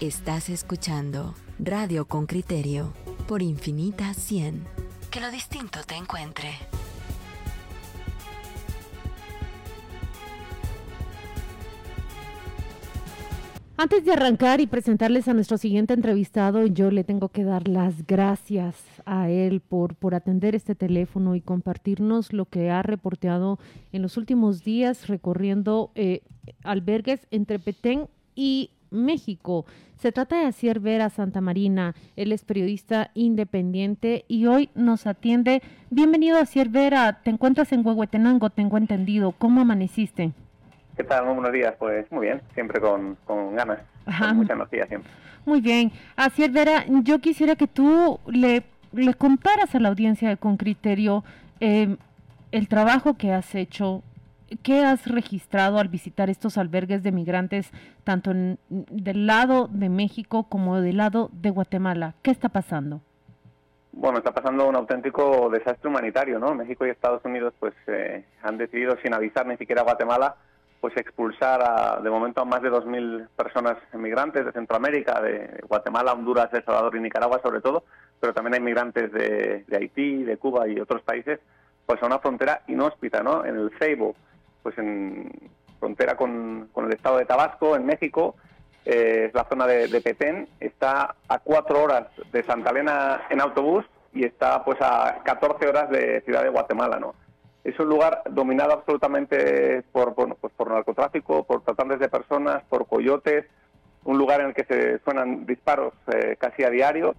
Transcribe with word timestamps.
Estás 0.00 0.48
escuchando 0.48 1.36
Radio 1.60 2.06
con 2.06 2.26
Criterio 2.26 2.92
por 3.28 3.42
Infinita 3.42 4.12
100. 4.12 4.64
Que 5.08 5.20
lo 5.20 5.30
distinto 5.30 5.78
te 5.86 5.94
encuentre. 5.94 6.50
Antes 13.76 14.04
de 14.04 14.12
arrancar 14.12 14.60
y 14.60 14.66
presentarles 14.66 15.28
a 15.28 15.32
nuestro 15.32 15.58
siguiente 15.58 15.94
entrevistado, 15.94 16.66
yo 16.66 16.90
le 16.90 17.04
tengo 17.04 17.28
que 17.28 17.44
dar 17.44 17.68
las 17.68 18.04
gracias 18.04 18.74
a 19.06 19.30
él 19.30 19.60
por, 19.60 19.94
por 19.94 20.16
atender 20.16 20.56
este 20.56 20.74
teléfono 20.74 21.36
y 21.36 21.40
compartirnos 21.40 22.32
lo 22.32 22.46
que 22.46 22.68
ha 22.68 22.82
reporteado 22.82 23.60
en 23.92 24.02
los 24.02 24.16
últimos 24.16 24.64
días 24.64 25.06
recorriendo 25.06 25.92
eh, 25.94 26.22
albergues 26.64 27.28
entre 27.30 27.60
Petén 27.60 28.08
y 28.34 28.70
México. 28.94 29.66
Se 29.96 30.12
trata 30.12 30.38
de 30.38 30.46
Asier 30.46 30.80
Vera 30.80 31.10
Santa 31.10 31.40
Marina. 31.40 31.94
Él 32.16 32.32
es 32.32 32.44
periodista 32.44 33.10
independiente 33.14 34.24
y 34.28 34.46
hoy 34.46 34.70
nos 34.74 35.06
atiende. 35.06 35.62
Bienvenido, 35.90 36.38
Asier 36.38 36.68
Vera. 36.68 37.20
Te 37.22 37.30
encuentras 37.30 37.72
en 37.72 37.86
Huehuetenango, 37.86 38.50
tengo 38.50 38.78
entendido. 38.78 39.32
¿Cómo 39.32 39.60
amaneciste? 39.60 40.32
¿Qué 40.96 41.04
tal? 41.04 41.26
Muy 41.26 41.34
buenos 41.34 41.52
días. 41.52 41.74
Pues 41.78 42.10
muy 42.10 42.26
bien, 42.26 42.40
siempre 42.54 42.80
con, 42.80 43.16
ganas, 43.26 43.80
con 44.04 44.36
mucha 44.36 44.52
energía 44.54 44.86
siempre. 44.86 45.10
Muy 45.44 45.60
bien. 45.60 45.92
Asier 46.16 46.50
Vera, 46.50 46.84
yo 47.02 47.18
quisiera 47.18 47.56
que 47.56 47.66
tú 47.66 48.18
le, 48.26 48.62
le 48.92 49.14
contaras 49.14 49.74
a 49.74 49.80
la 49.80 49.88
audiencia 49.88 50.28
de 50.28 50.36
Con 50.36 50.56
Criterio 50.56 51.24
eh, 51.60 51.96
el 52.52 52.68
trabajo 52.68 53.14
que 53.14 53.32
has 53.32 53.54
hecho, 53.54 54.02
¿Qué 54.62 54.84
has 54.84 55.06
registrado 55.06 55.78
al 55.78 55.88
visitar 55.88 56.28
estos 56.28 56.58
albergues 56.58 57.02
de 57.02 57.12
migrantes, 57.12 57.70
tanto 58.04 58.32
del 58.68 59.26
lado 59.26 59.68
de 59.68 59.88
México 59.88 60.44
como 60.48 60.80
del 60.80 60.98
lado 60.98 61.30
de 61.32 61.50
Guatemala? 61.50 62.14
¿Qué 62.22 62.30
está 62.30 62.50
pasando? 62.50 63.00
Bueno, 63.92 64.18
está 64.18 64.32
pasando 64.32 64.68
un 64.68 64.76
auténtico 64.76 65.48
desastre 65.50 65.88
humanitario, 65.88 66.38
¿no? 66.38 66.54
México 66.54 66.84
y 66.84 66.90
Estados 66.90 67.24
Unidos 67.24 67.54
pues 67.58 67.74
eh, 67.86 68.24
han 68.42 68.58
decidido, 68.58 68.96
sin 69.02 69.14
avisar 69.14 69.46
ni 69.46 69.56
siquiera 69.56 69.82
a 69.82 69.84
Guatemala, 69.84 70.34
pues 70.80 70.96
expulsar 70.96 71.62
a, 71.62 72.00
de 72.02 72.10
momento 72.10 72.42
a 72.42 72.44
más 72.44 72.60
de 72.60 72.70
2.000 72.70 73.28
personas 73.36 73.78
migrantes 73.94 74.44
de 74.44 74.52
Centroamérica, 74.52 75.20
de 75.22 75.62
Guatemala, 75.66 76.12
Honduras, 76.12 76.52
El 76.52 76.64
Salvador 76.64 76.96
y 76.96 77.00
Nicaragua 77.00 77.40
sobre 77.42 77.60
todo, 77.60 77.84
pero 78.20 78.34
también 78.34 78.54
hay 78.54 78.60
migrantes 78.60 79.10
de, 79.12 79.64
de 79.66 79.76
Haití, 79.76 80.24
de 80.24 80.36
Cuba 80.36 80.68
y 80.68 80.78
otros 80.78 81.02
países, 81.02 81.40
pues 81.86 82.02
a 82.02 82.06
una 82.06 82.18
frontera 82.18 82.62
inhóspita, 82.66 83.22
¿no? 83.22 83.44
En 83.44 83.56
el 83.56 83.70
Ceibo, 83.78 84.14
pues 84.64 84.76
en 84.78 85.30
frontera 85.78 86.16
con, 86.16 86.70
el 86.74 86.92
estado 86.92 87.18
de 87.18 87.26
Tabasco, 87.26 87.76
en 87.76 87.84
México, 87.84 88.34
eh, 88.86 89.26
es 89.28 89.34
la 89.34 89.44
zona 89.44 89.66
de, 89.66 90.00
Petén, 90.00 90.48
está 90.58 91.14
a 91.28 91.38
cuatro 91.38 91.82
horas 91.82 92.08
de 92.32 92.42
Santa 92.42 92.70
Elena 92.70 93.20
en 93.28 93.42
autobús 93.42 93.84
y 94.14 94.24
está 94.24 94.64
pues 94.64 94.78
a 94.80 95.20
14 95.22 95.68
horas 95.68 95.90
de 95.90 96.22
Ciudad 96.22 96.42
de 96.42 96.48
Guatemala, 96.48 96.98
¿no? 96.98 97.14
Es 97.62 97.78
un 97.78 97.88
lugar 97.88 98.22
dominado 98.30 98.72
absolutamente 98.72 99.82
por, 99.92 100.14
bueno, 100.14 100.36
pues 100.40 100.52
por 100.54 100.70
narcotráfico, 100.70 101.44
por 101.44 101.62
tratantes 101.62 101.98
de 101.98 102.08
personas, 102.08 102.62
por 102.68 102.86
coyotes, 102.86 103.44
un 104.04 104.16
lugar 104.16 104.40
en 104.40 104.48
el 104.48 104.54
que 104.54 104.64
se 104.64 104.98
suenan 105.00 105.44
disparos 105.44 105.92
eh, 106.06 106.36
casi 106.38 106.62
a 106.62 106.70
diario, 106.70 107.14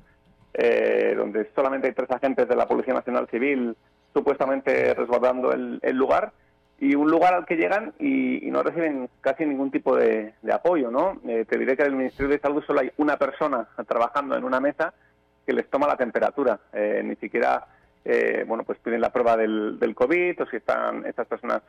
eh, 0.54 1.14
donde 1.16 1.50
solamente 1.56 1.88
hay 1.88 1.94
tres 1.94 2.10
agentes 2.10 2.48
de 2.48 2.56
la 2.56 2.68
Policía 2.68 2.94
Nacional 2.96 3.28
Civil 3.30 3.76
supuestamente 4.14 4.94
resguardando 4.94 5.52
el 5.52 5.96
lugar 5.96 6.32
y 6.80 6.96
un 6.96 7.10
lugar 7.10 7.34
al 7.34 7.46
que 7.46 7.56
llegan 7.56 7.94
y, 8.00 8.50
no 8.52 8.64
reciben 8.64 9.10
casi 9.22 9.46
ningún 9.46 9.72
tipo 9.72 9.96
de, 9.96 10.34
apoyo, 10.52 10.92
¿no? 10.92 11.20
Eh, 11.28 11.46
te 11.48 11.58
diré 11.58 11.76
que 11.76 11.84
en 11.84 11.90
el 11.90 11.96
Ministerio 11.96 12.30
de 12.30 12.40
Salud 12.40 12.64
solo 12.66 12.82
hay 12.82 12.92
una 12.98 13.18
persona 13.18 13.68
trabajando 13.88 14.36
en 14.36 14.44
una 14.44 14.60
mesa 14.60 14.94
que 15.46 15.54
les 15.54 15.70
toma 15.70 15.88
la 15.88 15.98
temperatura, 15.98 16.60
eh, 16.74 17.02
ni 17.04 17.16
siquiera, 17.16 17.66
eh, 18.04 18.44
bueno, 18.48 18.64
pues 18.64 18.80
piden 18.80 19.02
la 19.02 19.12
prueba 19.12 19.38
del, 19.38 19.80
del 19.80 19.96
COVID 19.96 20.42
o 20.42 20.46
si 20.48 20.58
están 20.58 21.06
estas 21.06 21.28
personas 21.28 21.62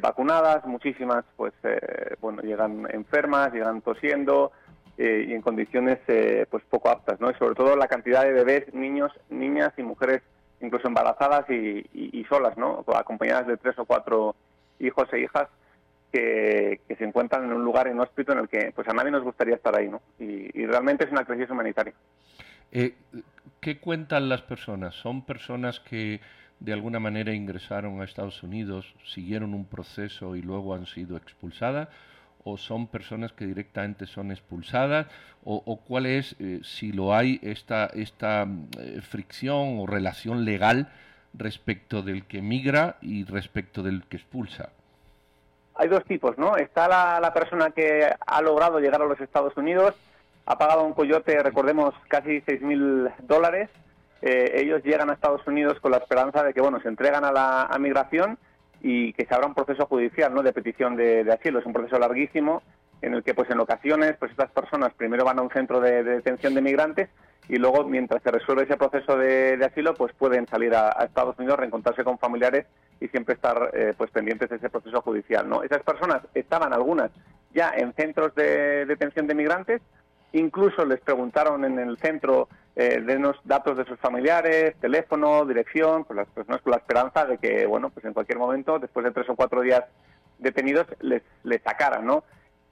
vacunadas, 0.00 0.66
muchísimas, 0.66 1.24
pues, 1.34 1.54
bueno, 2.20 2.42
llegan 2.42 2.86
enfermas, 2.90 3.54
llegan 3.54 3.80
tosiendo 3.80 4.52
y 4.98 5.32
en 5.32 5.40
condiciones, 5.40 5.98
pues, 6.50 6.62
poco 6.68 6.90
aptas, 6.90 7.18
¿no? 7.20 7.30
Y 7.30 7.34
sobre 7.34 7.54
todo 7.54 7.74
la 7.74 7.86
cantidad 7.86 8.22
de 8.22 8.32
bebés, 8.32 8.74
niños, 8.74 9.12
niñas 9.30 9.72
y 9.78 9.82
mujeres 9.82 10.20
incluso 10.62 10.88
embarazadas 10.88 11.48
y, 11.50 12.24
solas, 12.28 12.56
¿no? 12.56 12.84
Acompañadas 12.94 13.46
de 13.46 13.56
tres 13.56 13.78
o 13.78 13.84
cuatro 13.84 14.34
hijos 14.78 15.12
e 15.12 15.20
hijas 15.20 15.48
que, 16.12 16.80
se 16.96 17.04
encuentran 17.04 17.44
en 17.44 17.52
un 17.52 17.64
lugar 17.64 17.88
inhóspito 17.88 18.32
en 18.32 18.38
el 18.38 18.48
que 18.48 18.72
pues 18.74 18.88
a 18.88 18.92
nadie 18.92 19.10
nos 19.10 19.24
gustaría 19.24 19.56
estar 19.56 19.76
ahí, 19.76 19.88
¿no? 19.88 20.00
Y, 20.18 20.66
realmente 20.66 21.04
es 21.04 21.12
una 21.12 21.24
crisis 21.24 21.50
humanitaria. 21.50 21.92
Eh, 22.70 22.94
¿Qué 23.60 23.78
cuentan 23.78 24.28
las 24.28 24.42
personas? 24.42 24.94
¿Son 24.94 25.24
personas 25.24 25.80
que 25.80 26.20
de 26.60 26.72
alguna 26.72 27.00
manera 27.00 27.32
ingresaron 27.32 28.00
a 28.00 28.04
Estados 28.04 28.42
Unidos, 28.42 28.94
siguieron 29.04 29.52
un 29.52 29.66
proceso 29.66 30.36
y 30.36 30.42
luego 30.42 30.74
han 30.74 30.86
sido 30.86 31.16
expulsadas? 31.16 31.88
O 32.44 32.56
son 32.56 32.86
personas 32.86 33.32
que 33.32 33.46
directamente 33.46 34.06
son 34.06 34.30
expulsadas 34.30 35.06
o, 35.44 35.80
cuál 35.88 36.06
es, 36.06 36.36
eh, 36.38 36.60
si 36.62 36.92
lo 36.92 37.14
hay, 37.14 37.40
esta, 37.42 37.86
esta 37.86 38.46
eh, 38.78 39.00
fricción 39.02 39.80
o 39.80 39.86
relación 39.88 40.44
legal 40.44 40.88
respecto 41.34 42.02
del 42.02 42.26
que 42.26 42.42
migra 42.42 42.96
y 43.00 43.24
respecto 43.24 43.82
del 43.82 44.04
que 44.04 44.18
expulsa. 44.18 44.70
Hay 45.74 45.88
dos 45.88 46.04
tipos, 46.04 46.38
¿no? 46.38 46.56
Está 46.56 46.86
la, 46.86 47.32
persona 47.32 47.70
que 47.70 48.08
ha 48.24 48.42
logrado 48.42 48.78
llegar 48.78 49.02
a 49.02 49.06
los 49.06 49.20
Estados 49.20 49.56
Unidos, 49.56 49.94
ha 50.46 50.58
pagado 50.58 50.84
un 50.84 50.92
coyote, 50.92 51.42
recordemos, 51.42 51.92
casi 52.06 52.40
6.000 52.42 53.12
dólares. 53.22 53.68
Eh, 54.20 54.60
ellos 54.62 54.84
llegan 54.84 55.10
a 55.10 55.14
Estados 55.14 55.44
Unidos 55.48 55.80
con 55.80 55.90
la 55.90 55.96
esperanza 55.96 56.44
de 56.44 56.54
que, 56.54 56.60
bueno, 56.60 56.80
se 56.80 56.88
entregan 56.88 57.24
a 57.24 57.32
la 57.32 57.76
migración 57.80 58.38
y 58.82 59.12
que 59.12 59.24
se 59.24 59.34
abra 59.34 59.46
un 59.46 59.54
proceso 59.54 59.86
judicial 59.86 60.34
¿no? 60.34 60.42
de 60.42 60.52
petición 60.52 60.96
de, 60.96 61.30
asilo. 61.32 61.60
Es 61.60 61.66
un 61.66 61.72
proceso 61.72 61.98
larguísimo 61.98 62.62
en 63.00 63.14
el 63.14 63.22
que 63.22 63.32
pues 63.32 63.48
en 63.50 63.60
ocasiones 63.60 64.16
pues 64.18 64.32
estas 64.32 64.50
personas 64.50 64.92
primero 64.94 65.24
van 65.24 65.38
a 65.38 65.42
un 65.42 65.50
centro 65.50 65.80
de, 65.80 66.02
detención 66.02 66.54
de 66.54 66.62
migrantes 66.62 67.08
y 67.48 67.56
luego 67.56 67.84
mientras 67.84 68.22
se 68.22 68.30
resuelve 68.30 68.64
ese 68.64 68.76
proceso 68.76 69.16
de, 69.16 69.58
asilo 69.64 69.94
pues 69.94 70.12
pueden 70.14 70.46
salir 70.48 70.74
a, 70.74 70.90
Estados 71.04 71.38
Unidos, 71.38 71.58
reencontrarse 71.58 72.04
con 72.04 72.18
familiares 72.18 72.66
y 73.00 73.08
siempre 73.08 73.34
estar 73.34 73.70
eh, 73.72 73.94
pues 73.96 74.10
pendientes 74.10 74.50
de 74.50 74.56
ese 74.56 74.70
proceso 74.70 75.00
judicial. 75.00 75.48
¿no? 75.48 75.62
Esas 75.62 75.82
personas 75.82 76.22
estaban 76.34 76.72
algunas 76.72 77.10
ya 77.54 77.72
en 77.76 77.92
centros 77.94 78.34
de 78.34 78.86
detención 78.86 79.26
de 79.26 79.34
migrantes, 79.34 79.82
incluso 80.32 80.84
les 80.84 81.00
preguntaron 81.00 81.64
en 81.64 81.78
el 81.78 81.98
centro 81.98 82.48
eh, 82.74 83.02
denos 83.04 83.36
datos 83.44 83.76
de 83.76 83.84
sus 83.84 83.98
familiares, 83.98 84.74
teléfono, 84.80 85.44
dirección, 85.44 86.04
pues 86.04 86.16
las 86.16 86.28
personas 86.28 86.62
con 86.62 86.70
la 86.70 86.78
esperanza 86.78 87.26
de 87.26 87.38
que, 87.38 87.66
bueno, 87.66 87.90
pues 87.90 88.04
en 88.06 88.14
cualquier 88.14 88.38
momento, 88.38 88.78
después 88.78 89.04
de 89.04 89.10
tres 89.10 89.28
o 89.28 89.36
cuatro 89.36 89.60
días 89.60 89.84
detenidos, 90.38 90.86
les, 91.00 91.22
les 91.44 91.62
sacaran, 91.62 92.06
¿no? 92.06 92.24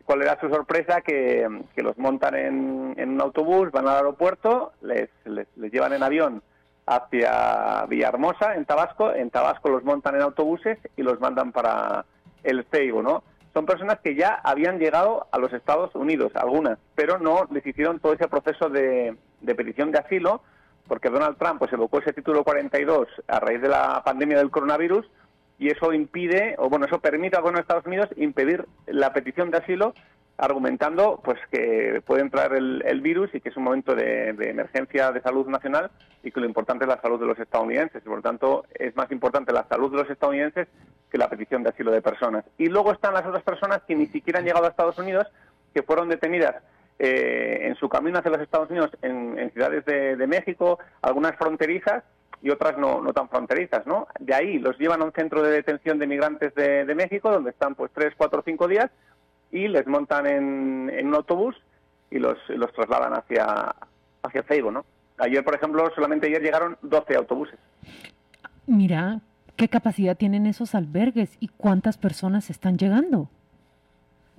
¿Cuál 0.04 0.22
era 0.22 0.40
su 0.40 0.48
sorpresa? 0.48 1.02
Que, 1.02 1.46
los 1.76 1.98
montan 1.98 2.34
en, 2.34 2.94
en, 2.96 3.10
un 3.10 3.20
autobús, 3.20 3.70
van 3.70 3.88
al 3.88 3.96
aeropuerto, 3.96 4.72
les, 4.80 5.10
les, 5.24 5.46
llevan 5.70 5.92
en 5.92 6.02
avión 6.02 6.42
hacia 6.86 7.84
Villahermosa, 7.86 8.54
en 8.54 8.64
Tabasco, 8.64 9.12
en 9.14 9.30
Tabasco 9.30 9.68
los 9.68 9.84
montan 9.84 10.16
en 10.16 10.22
autobuses 10.22 10.78
y 10.96 11.02
los 11.02 11.20
mandan 11.20 11.52
para 11.52 12.04
el 12.42 12.64
Ceibo, 12.70 13.02
¿no? 13.02 13.22
son 13.52 13.66
personas 13.66 13.98
que 14.00 14.14
ya 14.14 14.40
habían 14.44 14.78
llegado 14.78 15.26
a 15.32 15.38
los 15.38 15.52
Estados 15.52 15.94
Unidos, 15.94 16.32
algunas, 16.36 16.78
pero 16.94 17.18
no 17.18 17.48
les 17.50 17.66
hicieron 17.66 17.98
todo 17.98 18.12
ese 18.12 18.28
proceso 18.28 18.68
de, 18.68 19.16
petición 19.54 19.92
de 19.92 19.98
asilo, 19.98 20.42
porque 20.88 21.10
Donald 21.10 21.36
Trump 21.38 21.58
pues 21.58 21.72
evocó 21.72 21.98
ese 21.98 22.12
título 22.12 22.44
42 22.44 23.08
a 23.28 23.40
raíz 23.40 23.60
de 23.60 23.68
la 23.68 24.02
pandemia 24.04 24.38
del 24.38 24.50
coronavirus 24.50 25.06
y 25.58 25.68
eso 25.68 25.92
impide, 25.92 26.54
o 26.58 26.68
bueno, 26.68 26.86
eso 26.86 27.00
permite 27.00 27.36
a 27.36 27.40
los 27.40 27.60
Estados 27.60 27.86
Unidos 27.86 28.08
impedir 28.16 28.66
la 28.86 29.12
petición 29.12 29.50
de 29.50 29.58
asilo 29.58 29.94
argumentando 30.40 31.20
pues 31.22 31.38
que 31.50 32.02
puede 32.06 32.22
entrar 32.22 32.54
el, 32.54 33.00
virus 33.02 33.28
y 33.34 33.40
que 33.40 33.50
es 33.50 33.56
un 33.56 33.64
momento 33.64 33.94
de, 33.94 34.30
emergencia 34.30 35.12
de 35.12 35.20
salud 35.20 35.46
nacional 35.46 35.90
y 36.22 36.32
que 36.32 36.40
lo 36.40 36.46
importante 36.46 36.84
es 36.84 36.88
la 36.88 37.00
salud 37.00 37.20
de 37.20 37.26
los 37.26 37.38
estadounidenses. 37.38 38.02
Por 38.02 38.16
lo 38.16 38.22
tanto, 38.22 38.64
es 38.74 38.96
más 38.96 39.12
importante 39.12 39.52
la 39.52 39.66
salud 39.68 39.90
de 39.90 39.98
los 39.98 40.10
estadounidenses 40.10 40.66
que 41.10 41.18
la 41.18 41.28
petición 41.28 41.62
de 41.62 41.70
asilo 41.70 41.90
de 41.90 42.00
personas. 42.00 42.44
Y 42.56 42.68
luego 42.68 42.92
están 42.92 43.12
las 43.12 43.26
otras 43.26 43.42
personas 43.42 43.82
que 43.86 43.94
ni 43.94 44.06
siquiera 44.06 44.38
han 44.38 44.46
llegado 44.46 44.64
a 44.64 44.70
Estados 44.70 44.98
Unidos, 44.98 45.26
que 45.74 45.82
fueron 45.82 46.08
detenidas 46.08 46.56
eh, 47.02 47.60
en 47.62 47.76
su 47.76 47.88
camino 47.88 48.18
hacia 48.18 48.30
los 48.30 48.42
Estados 48.42 48.68
Unidos 48.68 48.90
en, 49.00 49.50
ciudades 49.52 49.86
de, 49.86 50.26
México, 50.26 50.78
algunas 51.00 51.34
fronterizas 51.36 52.04
y 52.42 52.50
otras 52.50 52.76
no, 52.76 53.02
tan 53.14 53.30
fronterizas, 53.30 53.86
¿no? 53.86 54.06
De 54.18 54.34
ahí 54.34 54.58
los 54.58 54.78
llevan 54.78 55.00
a 55.00 55.06
un 55.06 55.12
centro 55.12 55.42
de 55.42 55.50
detención 55.50 55.98
de 55.98 56.06
migrantes 56.06 56.54
de, 56.54 56.84
de 56.84 56.94
México, 56.94 57.30
donde 57.30 57.50
están 57.50 57.74
pues 57.74 57.90
tres, 57.94 58.12
cuatro, 58.18 58.42
cinco 58.44 58.68
días, 58.68 58.90
y 59.50 59.68
les 59.68 59.86
montan 59.86 60.26
en, 60.26 61.06
un 61.06 61.14
autobús 61.14 61.56
y 62.10 62.18
los, 62.18 62.36
trasladan 62.74 63.14
hacia, 63.14 63.74
hacia 64.22 64.44
¿no? 64.70 64.84
Ayer, 65.16 65.42
por 65.42 65.54
ejemplo, 65.54 65.90
solamente 65.94 66.26
ayer 66.26 66.42
llegaron 66.42 66.76
12 66.82 67.16
autobuses. 67.16 67.58
Mira, 68.66 69.20
¿qué 69.56 69.68
capacidad 69.68 70.18
tienen 70.18 70.46
esos 70.46 70.74
albergues 70.74 71.38
y 71.40 71.48
cuántas 71.48 71.96
personas 71.96 72.50
están 72.50 72.76
llegando? 72.76 73.30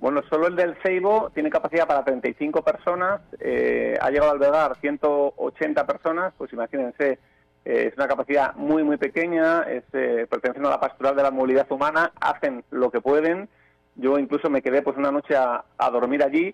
Bueno, 0.02 0.20
solo 0.28 0.48
el 0.48 0.56
del 0.56 0.74
Ceibo 0.82 1.30
tiene 1.32 1.48
capacidad 1.48 1.86
para 1.86 2.02
35 2.02 2.64
personas, 2.64 3.20
eh, 3.38 3.96
ha 4.00 4.10
llegado 4.10 4.30
a 4.30 4.34
albergar 4.34 4.76
180 4.80 5.86
personas, 5.86 6.34
pues 6.36 6.52
imagínense, 6.52 7.20
eh, 7.64 7.86
es 7.86 7.94
una 7.96 8.08
capacidad 8.08 8.52
muy, 8.56 8.82
muy 8.82 8.96
pequeña, 8.96 9.62
es, 9.62 9.84
eh, 9.92 10.26
perteneciendo 10.28 10.70
a 10.70 10.72
la 10.72 10.80
pastoral 10.80 11.14
de 11.14 11.22
la 11.22 11.30
movilidad 11.30 11.70
humana, 11.70 12.10
hacen 12.20 12.64
lo 12.72 12.90
que 12.90 13.00
pueden. 13.00 13.48
Yo 13.94 14.18
incluso 14.18 14.50
me 14.50 14.60
quedé 14.60 14.82
pues 14.82 14.96
una 14.96 15.12
noche 15.12 15.36
a, 15.36 15.62
dormir 15.92 16.24
allí 16.24 16.52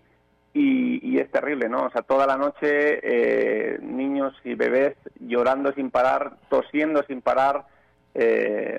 y, 0.52 1.18
es 1.18 1.30
terrible, 1.30 1.70
¿no? 1.70 1.86
O 1.86 1.90
sea, 1.90 2.02
toda 2.02 2.26
la 2.26 2.36
noche 2.36 3.78
niños 3.80 4.34
y 4.44 4.56
bebés 4.56 4.94
llorando 5.20 5.72
sin 5.72 5.90
parar, 5.90 6.34
tosiendo 6.50 7.02
sin 7.04 7.22
parar. 7.22 7.64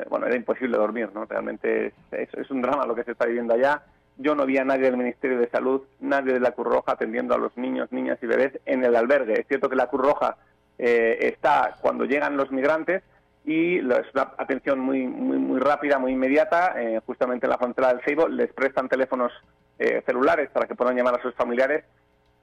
bueno, 0.09 0.27
era 0.27 0.35
imposible 0.35 0.77
dormir, 0.77 1.09
¿no? 1.11 1.25
Realmente 1.25 1.91
es 2.11 2.51
un 2.51 2.61
drama 2.61 2.85
lo 2.85 2.93
que 2.93 3.03
se 3.03 3.13
está 3.13 3.25
viviendo 3.25 3.55
allá 3.55 3.81
yo 4.19 4.35
no 4.35 4.45
vi 4.45 4.57
a 4.57 4.65
nadie 4.65 4.83
del 4.83 4.97
Ministerio 4.97 5.39
de 5.39 5.49
Salud, 5.49 5.81
nadie 6.01 6.33
de 6.33 6.41
la 6.41 6.51
Cruz 6.51 6.67
Roja 6.67 6.91
atendiendo 6.91 7.33
a 7.33 7.37
los 7.37 7.55
niños, 7.57 7.91
niñas 7.91 8.19
y 8.21 8.27
bebés 8.27 8.59
en 8.65 8.83
el 8.83 8.95
albergue. 8.95 9.39
Es 9.39 9.47
cierto 9.47 9.69
que 9.69 9.77
la 9.77 9.87
Cruz 9.87 10.01
Roja 10.01 10.35
eh, 10.77 11.17
está 11.21 11.77
cuando 11.81 12.03
llegan 12.03 12.35
los 12.35 12.51
migrantes 12.51 13.01
y 13.45 13.77
es 13.77 14.13
una 14.13 14.33
atención 14.37 14.79
muy, 14.79 15.07
muy, 15.07 15.37
muy 15.37 15.59
rápida, 15.61 15.99
muy 15.99 16.11
inmediata. 16.11 16.73
Eh, 16.81 16.99
justamente 17.05 17.45
en 17.45 17.51
la 17.51 17.57
frontera 17.57 17.93
del 17.93 18.03
Ceibo 18.03 18.27
les 18.27 18.51
prestan 18.51 18.89
teléfonos 18.89 19.31
eh, 19.79 20.03
celulares 20.05 20.49
para 20.49 20.67
que 20.67 20.75
puedan 20.75 20.97
llamar 20.97 21.17
a 21.17 21.21
sus 21.21 21.33
familiares 21.35 21.85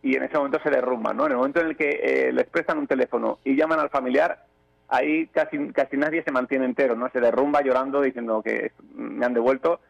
y 0.03 0.17
en 0.17 0.23
ese 0.23 0.39
momento 0.39 0.59
se 0.63 0.71
derrumban. 0.71 1.15
¿no? 1.15 1.27
En 1.27 1.33
el 1.33 1.37
momento 1.37 1.61
en 1.61 1.67
el 1.67 1.77
que 1.77 2.31
les 2.33 2.47
prestan 2.47 2.79
un 2.79 2.87
teléfono 2.87 3.39
y 3.45 3.55
llaman 3.55 3.81
al 3.81 3.91
familiar, 3.91 4.45
ahí 4.89 5.27
casi, 5.27 5.59
casi 5.73 5.99
nadie 5.99 6.23
se 6.23 6.33
mantiene 6.33 6.65
entero, 6.65 6.97
¿no? 6.97 7.11
Se 7.11 7.21
derrumba 7.21 7.61
llorando 7.61 8.01
diciendo 8.01 8.41
que 8.43 8.73
me 8.95 9.27
han 9.27 9.35
devuelto 9.35 9.81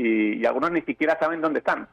y, 0.00 0.46
algunos 0.46 0.70
ni 0.70 0.82
siquiera 0.82 1.18
saben 1.18 1.40
dónde 1.40 1.58
están. 1.58 1.88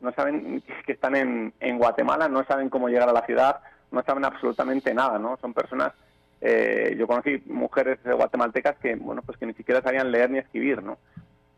No 0.00 0.12
saben 0.12 0.62
que 0.86 0.92
están 0.92 1.16
en, 1.16 1.52
en, 1.60 1.78
Guatemala, 1.78 2.28
no 2.28 2.44
saben 2.44 2.68
cómo 2.68 2.88
llegar 2.88 3.08
a 3.08 3.12
la 3.12 3.26
ciudad, 3.26 3.60
no 3.90 4.02
saben 4.02 4.24
absolutamente 4.24 4.94
nada, 4.94 5.18
¿no? 5.18 5.36
Son 5.40 5.52
personas, 5.52 5.92
eh, 6.40 6.94
yo 6.98 7.06
conocí 7.06 7.42
mujeres 7.46 7.98
guatemaltecas 8.04 8.76
que, 8.78 8.94
bueno, 8.94 9.22
pues 9.22 9.38
que 9.38 9.46
ni 9.46 9.54
siquiera 9.54 9.82
sabían 9.82 10.10
leer 10.10 10.30
ni 10.30 10.38
escribir, 10.38 10.82
¿no? 10.82 10.98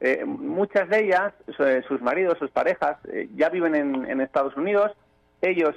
Eh, 0.01 0.25
muchas 0.25 0.89
de 0.89 1.05
ellas, 1.05 1.35
sus 1.87 2.01
maridos, 2.01 2.39
sus 2.39 2.51
parejas, 2.51 2.97
eh, 3.13 3.29
ya 3.37 3.51
viven 3.51 3.75
en, 3.75 4.21
Estados 4.21 4.57
Unidos. 4.57 4.93
Ellos, 5.43 5.75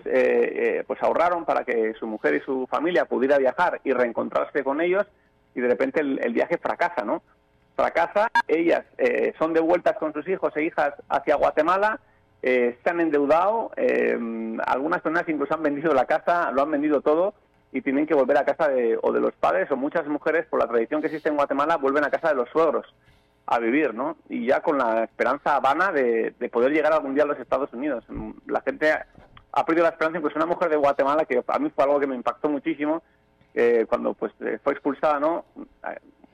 pues 0.87 1.01
ahorraron 1.01 1.45
para 1.45 1.63
que 1.63 1.93
su 1.93 2.05
mujer 2.05 2.35
y 2.35 2.41
su 2.41 2.67
familia 2.67 3.05
pudiera 3.05 3.37
viajar 3.37 3.79
y 3.85 3.93
reencontrarse 3.93 4.61
con 4.61 4.81
ellos, 4.81 5.07
y 5.55 5.61
de 5.61 5.69
repente 5.69 6.01
el 6.01 6.33
viaje 6.33 6.57
fracasa, 6.57 7.05
¿no? 7.05 7.21
Fracasa, 7.75 8.29
ellas 8.47 8.85
eh, 8.97 9.33
son 9.37 9.53
devueltas 9.53 9.97
con 9.97 10.13
sus 10.13 10.27
hijos 10.27 10.55
e 10.55 10.63
hijas 10.63 10.93
hacia 11.09 11.35
Guatemala, 11.35 11.99
eh, 12.41 12.77
se 12.83 12.89
han 12.89 12.99
endeudado, 12.99 13.71
eh, 13.77 14.17
algunas 14.65 15.01
personas 15.01 15.27
incluso 15.29 15.53
han 15.53 15.63
vendido 15.63 15.93
la 15.93 16.05
casa, 16.05 16.51
lo 16.51 16.61
han 16.61 16.71
vendido 16.71 17.01
todo 17.01 17.33
y 17.71 17.81
tienen 17.81 18.05
que 18.05 18.13
volver 18.13 18.37
a 18.37 18.45
casa 18.45 18.67
de, 18.67 18.99
o 19.01 19.11
de 19.11 19.21
los 19.21 19.33
padres 19.33 19.71
o 19.71 19.77
muchas 19.77 20.07
mujeres, 20.07 20.45
por 20.45 20.59
la 20.59 20.67
tradición 20.67 21.01
que 21.01 21.07
existe 21.07 21.29
en 21.29 21.35
Guatemala, 21.35 21.77
vuelven 21.77 22.03
a 22.03 22.11
casa 22.11 22.29
de 22.29 22.35
los 22.35 22.49
suegros 22.49 22.93
a 23.45 23.59
vivir, 23.59 23.93
¿no? 23.93 24.17
Y 24.29 24.45
ya 24.45 24.61
con 24.61 24.77
la 24.77 25.03
esperanza 25.03 25.59
vana 25.59 25.91
de, 25.91 26.33
poder 26.51 26.71
llegar 26.71 26.93
algún 26.93 27.13
día 27.13 27.23
a 27.23 27.27
los 27.27 27.39
Estados 27.39 27.73
Unidos. 27.73 28.05
La 28.47 28.61
gente 28.61 28.93
ha 29.51 29.65
perdido 29.65 29.83
la 29.83 29.91
esperanza, 29.91 30.19
incluso 30.19 30.37
una 30.37 30.45
mujer 30.45 30.69
de 30.69 30.77
Guatemala, 30.77 31.25
que 31.25 31.43
a 31.45 31.59
mí 31.59 31.69
fue 31.75 31.83
algo 31.83 31.99
que 31.99 32.07
me 32.07 32.15
impactó 32.15 32.47
muchísimo, 32.49 33.03
cuando 33.89 34.13
pues 34.13 34.31
fue 34.63 34.73
expulsada, 34.73 35.19
¿no? 35.19 35.45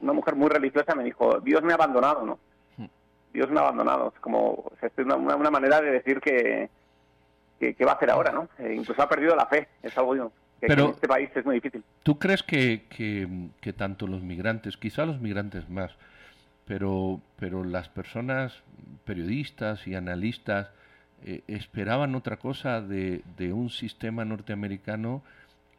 Una 0.02 0.14
mujer 0.14 0.36
muy 0.36 0.50
religiosa 0.50 0.96
me 0.96 1.04
dijo, 1.04 1.40
Dios 1.42 1.62
me 1.64 1.74
ha 1.74 1.76
abandonado, 1.76 2.26
¿no? 2.26 2.40
Hmm. 2.78 2.88
Dios 3.34 3.50
me 3.50 3.60
ha 3.60 3.64
abandonado. 3.64 4.14
Es 4.16 4.20
como 4.22 4.72
es 4.82 4.92
una, 4.98 5.16
una, 5.16 5.52
manera 5.52 5.82
de 5.82 5.92
decir 5.92 6.20
que, 6.20 6.70
que, 7.60 7.86
va 7.86 7.92
a 7.92 7.96
hacer 7.96 8.10
ahora, 8.10 8.32
¿no? 8.32 8.50
Eh, 8.60 8.76
incluso 8.76 9.02
ha 9.02 9.10
perdido 9.10 9.36
la 9.36 9.46
fe. 9.46 9.68
Es 9.84 9.98
algo 9.98 10.32
que, 10.60 10.68
Pero, 10.68 10.86
en 10.86 10.92
este 10.92 11.08
país 11.08 11.30
es 11.36 11.46
muy 11.46 11.56
difícil. 11.56 11.84
¿Tú 12.04 12.18
crees 12.18 12.44
que, 12.44 12.84
que, 12.90 13.74
tanto 13.74 14.08
los 14.08 14.22
migrantes, 14.22 14.78
quizá 14.78 15.06
los 15.06 15.20
migrantes 15.20 15.70
más, 15.70 15.96
pero, 16.66 17.22
pero 17.38 17.64
las 17.64 17.90
personas 17.90 18.62
periodistas 19.06 19.88
y 19.88 19.96
analistas 19.96 20.70
eh, 21.26 21.42
esperaban 21.48 22.16
otra 22.16 22.38
cosa 22.38 22.82
de, 22.82 23.22
de 23.38 23.54
un 23.54 23.70
sistema 23.70 24.26
norteamericano 24.26 25.22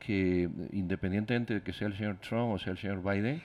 que, 0.00 0.48
independientemente 0.72 1.54
de 1.54 1.62
que 1.62 1.72
sea 1.72 1.86
el 1.86 1.96
señor 1.96 2.16
Trump 2.16 2.54
o 2.54 2.58
sea 2.58 2.72
el 2.72 2.78
señor 2.78 3.02
Biden, 3.02 3.40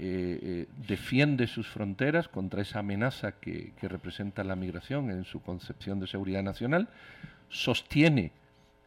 eh, 0.00 0.38
eh, 0.40 0.66
defiende 0.86 1.48
sus 1.48 1.66
fronteras 1.66 2.28
contra 2.28 2.62
esa 2.62 2.78
amenaza 2.78 3.32
que, 3.32 3.72
representa 3.82 4.44
la 4.44 4.54
migración 4.54 5.10
en 5.10 5.24
su 5.24 5.42
concepción 5.42 5.98
de 5.98 6.06
seguridad 6.06 6.44
nacional, 6.44 6.88
sostiene 7.48 8.30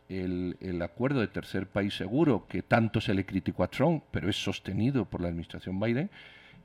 el, 0.07 0.81
acuerdo 0.81 1.19
de 1.19 1.27
tercer 1.27 1.67
país 1.67 1.95
seguro 1.95 2.47
que 2.47 2.61
tanto 2.63 3.01
se 3.01 3.13
le 3.13 3.25
criticó 3.25 3.65
a 3.65 3.69
Trump, 3.69 4.05
pero 4.11 4.29
es 4.29 4.41
sostenido 4.41 5.03
por 5.03 5.19
la 5.19 5.27
administración 5.27 5.81
Biden, 5.81 6.09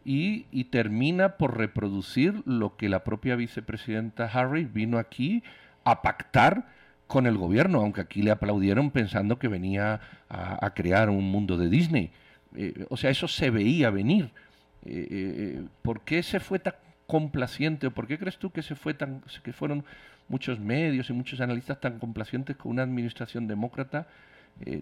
y, 0.04 0.44
termina 0.70 1.38
por 1.38 1.58
reproducir 1.58 2.44
lo 2.44 2.76
que 2.76 2.88
la 2.88 3.02
propia 3.02 3.34
vicepresidenta 3.34 4.26
Harris 4.26 4.72
vino 4.72 4.99
aquí 4.99 5.42
a 5.82 6.02
pactar 6.02 6.69
con 7.08 7.26
el 7.26 7.37
gobierno, 7.37 7.81
aunque 7.81 8.02
aquí 8.02 8.22
le 8.22 8.31
aplaudieron 8.31 8.92
pensando 8.92 9.40
que 9.40 9.49
venía 9.49 10.00
a 10.28 10.72
crear 10.75 11.10
un 11.10 11.32
mundo 11.32 11.56
de 11.56 11.69
Disney. 11.69 12.12
Eh, 12.54 12.87
o 12.88 12.96
sea, 12.96 13.10
eso 13.10 13.28
se 13.28 13.50
veía 13.50 13.90
venir. 13.90 14.31
Eh, 14.84 15.08
eh, 15.10 15.64
¿Por 15.82 16.02
qué 16.02 16.22
se 16.22 16.40
fue 16.40 16.58
tan 16.58 16.75
complaciente 17.06 17.87
o 17.87 17.90
por 17.90 18.06
qué 18.06 18.19
crees 18.19 18.38
tú 18.38 18.50
que 18.50 18.62
se 18.62 18.75
fue 18.75 18.94
tan 18.94 19.22
que 19.43 19.52
fueron 19.52 19.84
muchos 20.28 20.58
medios 20.58 21.08
y 21.08 21.12
muchos 21.12 21.40
analistas 21.40 21.81
tan 21.81 21.98
complacientes 21.98 22.56
con 22.56 22.72
una 22.72 22.82
administración 22.82 23.46
demócrata? 23.46 24.06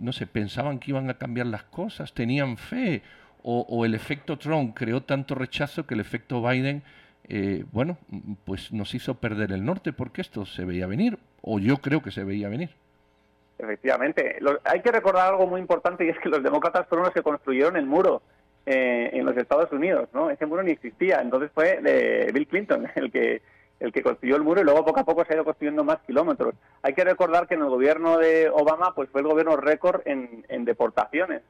no 0.00 0.12
sé, 0.12 0.28
pensaban 0.28 0.78
que 0.78 0.93
iban 0.93 1.11
a 1.11 1.14
cambiar 1.14 1.49
las 1.49 1.64
cosas, 1.64 2.14
tenían 2.14 2.56
fe 2.58 3.02
o, 3.43 3.84
el 3.84 3.96
efecto 3.96 4.38
Trump 4.38 4.72
creó 4.72 5.02
tanto 5.02 5.34
rechazo 5.34 5.84
que 5.84 5.94
el 5.94 6.00
efecto 6.00 6.40
Biden 6.40 6.84
bueno, 7.72 7.99
pues 8.44 8.72
nos 8.72 8.94
hizo 8.94 9.14
perder 9.14 9.50
el 9.50 9.64
norte 9.64 9.93
porque 9.93 10.20
esto 10.20 10.46
se 10.46 10.64
veía 10.64 10.87
venir, 10.87 11.19
o 11.43 11.58
yo 11.58 11.78
creo 11.78 12.02
que 12.02 12.12
se 12.12 12.22
veía 12.22 12.49
venir. 12.49 12.70
Efectivamente. 13.59 14.39
hay 14.65 14.81
que 14.83 14.93
recordar 14.93 15.29
algo 15.29 15.47
muy 15.47 15.61
importante 15.61 16.05
y 16.05 16.09
es 16.09 16.19
que 16.19 16.29
los 16.29 16.43
demócratas 16.43 16.87
fueron 16.89 17.06
los 17.06 17.15
que 17.15 17.23
construyeron 17.23 17.77
el 17.77 17.87
muro 17.87 18.23
eh, 18.67 19.11
en 19.12 19.25
los 19.25 19.37
Estados 19.37 19.71
Unidos, 19.73 20.09
¿no? 20.12 20.31
Ese 20.31 20.47
muro 20.47 20.62
ni 20.62 20.73
existía. 20.73 21.21
Entonces 21.21 21.51
fue 21.55 21.81
de 21.81 22.31
Bill 22.33 22.49
Clinton 22.49 22.89
el 22.95 23.11
que 23.12 23.43
el 23.81 23.93
que 23.93 24.03
construyó 24.03 24.37
el 24.37 24.43
muro 24.43 24.61
y 24.61 24.65
luego 24.65 24.85
poco 24.85 25.01
a 25.01 25.05
poco 25.05 25.25
se 25.25 25.33
ha 25.33 25.37
ido 25.37 25.45
construyendo 25.45 25.85
más 25.85 25.99
kilómetros. 26.06 26.55
Hay 26.83 26.95
que 26.95 27.05
recordar 27.05 27.47
que 27.47 27.55
en 27.55 27.61
el 27.61 27.69
gobierno 27.69 28.19
de 28.19 28.49
Obama 28.49 28.94
pues 28.94 29.11
fue 29.11 29.20
el 29.20 29.27
gobierno 29.27 29.56
récord 29.56 30.01
en, 30.05 30.65
deportaciones. 30.65 31.43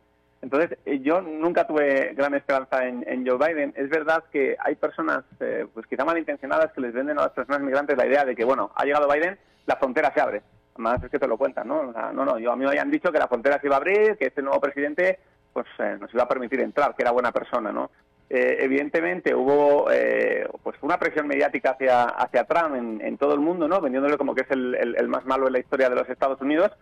Entonces 0.43 0.77
eh, 0.85 1.01
yo 1.01 1.21
nunca 1.21 1.67
tuve 1.67 2.13
gran 2.15 2.35
esperanza 2.35 2.87
en, 2.87 3.27
Joe 3.27 3.39
Biden. 3.39 3.73
Es 3.77 3.89
verdad 3.89 4.25
que 4.33 4.57
hay 4.59 4.75
personas 4.75 5.25
eh, 5.41 5.67
pues 5.73 5.87
quizá 5.87 6.05
malintencionadas 6.05 6.73
que 6.73 6.81
les 6.81 6.93
venden 6.93 7.19
a 7.19 7.25
las 7.25 7.33
personas 7.33 7.61
migrantes 7.61 7.97
la 7.97 8.07
idea 8.07 8.25
de 8.25 8.35
que 8.35 8.45
bueno, 8.45 8.73
ha 8.75 8.85
llegado 8.85 9.09
Biden, 9.09 9.39
la 9.67 9.77
frontera 9.77 10.13
se 10.13 10.21
abre 10.21 10.43
más 10.77 11.03
es 11.03 11.11
que 11.11 11.19
te 11.19 11.29
lo 11.29 11.37
cuentan, 11.37 11.69
¿no? 11.69 11.93
no, 11.93 12.25
no, 12.25 12.39
yo 12.39 12.53
a 12.53 12.57
mí 12.57 12.65
me 12.65 12.71
habían 12.71 12.91
dicho 12.91 13.13
que 13.13 13.19
la 13.19 13.29
frontera 13.29 13.61
se 13.61 13.67
iba 13.67 13.77
a 13.77 13.79
abrir, 13.79 14.17
que 14.17 14.27
este 14.27 14.43
nuevo 14.43 14.61
presidente 14.61 15.19
pues 15.55 15.67
eh, 15.79 15.97
nos 15.99 16.13
iba 16.13 16.25
a 16.25 16.29
permitir 16.29 16.61
entrar, 16.61 16.95
que 16.95 17.03
era 17.03 17.13
buena 17.13 17.33
persona, 17.33 17.73
¿no? 17.73 17.91
Eh, 18.29 18.59
evidentemente 18.61 19.35
hubo 19.35 19.91
eh, 19.91 20.49
pues 20.63 20.77
una 20.83 20.99
presión 20.99 21.29
mediática 21.29 21.71
hacia, 21.71 22.05
hacia 22.05 22.45
Trump 22.45 22.75
en, 22.75 23.17
todo 23.17 23.35
el 23.35 23.41
mundo, 23.41 23.69
¿no? 23.69 23.81
Vendiéndole 23.81 24.19
como 24.19 24.35
que 24.35 24.43
es 24.43 24.51
el, 24.51 24.75
el, 24.75 25.09
más 25.09 25.25
malo 25.25 25.47
en 25.47 25.53
la 25.53 25.61
historia 25.61 25.89
de 25.89 25.95
los 25.95 26.09
Estados 26.09 26.41
Unidos, 26.41 26.73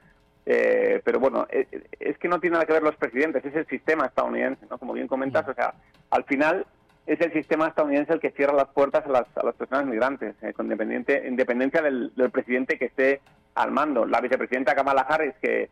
pero 0.45 1.21
bueno, 1.21 1.47
es, 1.51 2.19
que 2.19 2.29
no 2.29 2.41
tiene 2.41 2.55
nada 2.55 2.65
que 2.65 2.73
ver 2.73 2.83
los 2.83 2.97
presidentes, 2.97 3.45
es 3.45 3.55
el 3.55 3.67
sistema 3.67 4.07
estadounidense, 4.07 4.67
¿no? 4.71 4.79
Como 4.79 4.95
bien 4.95 5.07
comentas, 5.07 5.47
o 5.47 5.55
sea, 5.55 5.75
al 6.11 6.25
final 6.25 6.67
es 7.07 7.21
el 7.21 7.33
sistema 7.33 7.69
estadounidense 7.69 8.13
el 8.13 8.21
que 8.21 8.31
cierra 8.31 8.53
las 8.53 8.69
puertas 8.69 9.05
a 9.07 9.09
las, 9.09 9.37
a 9.37 9.45
las 9.45 9.55
personas 9.55 9.87
migrantes, 9.87 10.37
con 10.55 10.67
independiente, 10.67 11.27
independencia 11.27 11.83
del, 11.83 12.13
presidente 12.33 12.79
que 12.79 12.87
esté 12.87 13.21
al 13.55 13.71
mando. 13.73 14.07
La 14.07 14.21
vicepresidenta 14.21 14.75
Kamala 14.75 15.03
Harris, 15.03 15.35
que, 15.43 15.69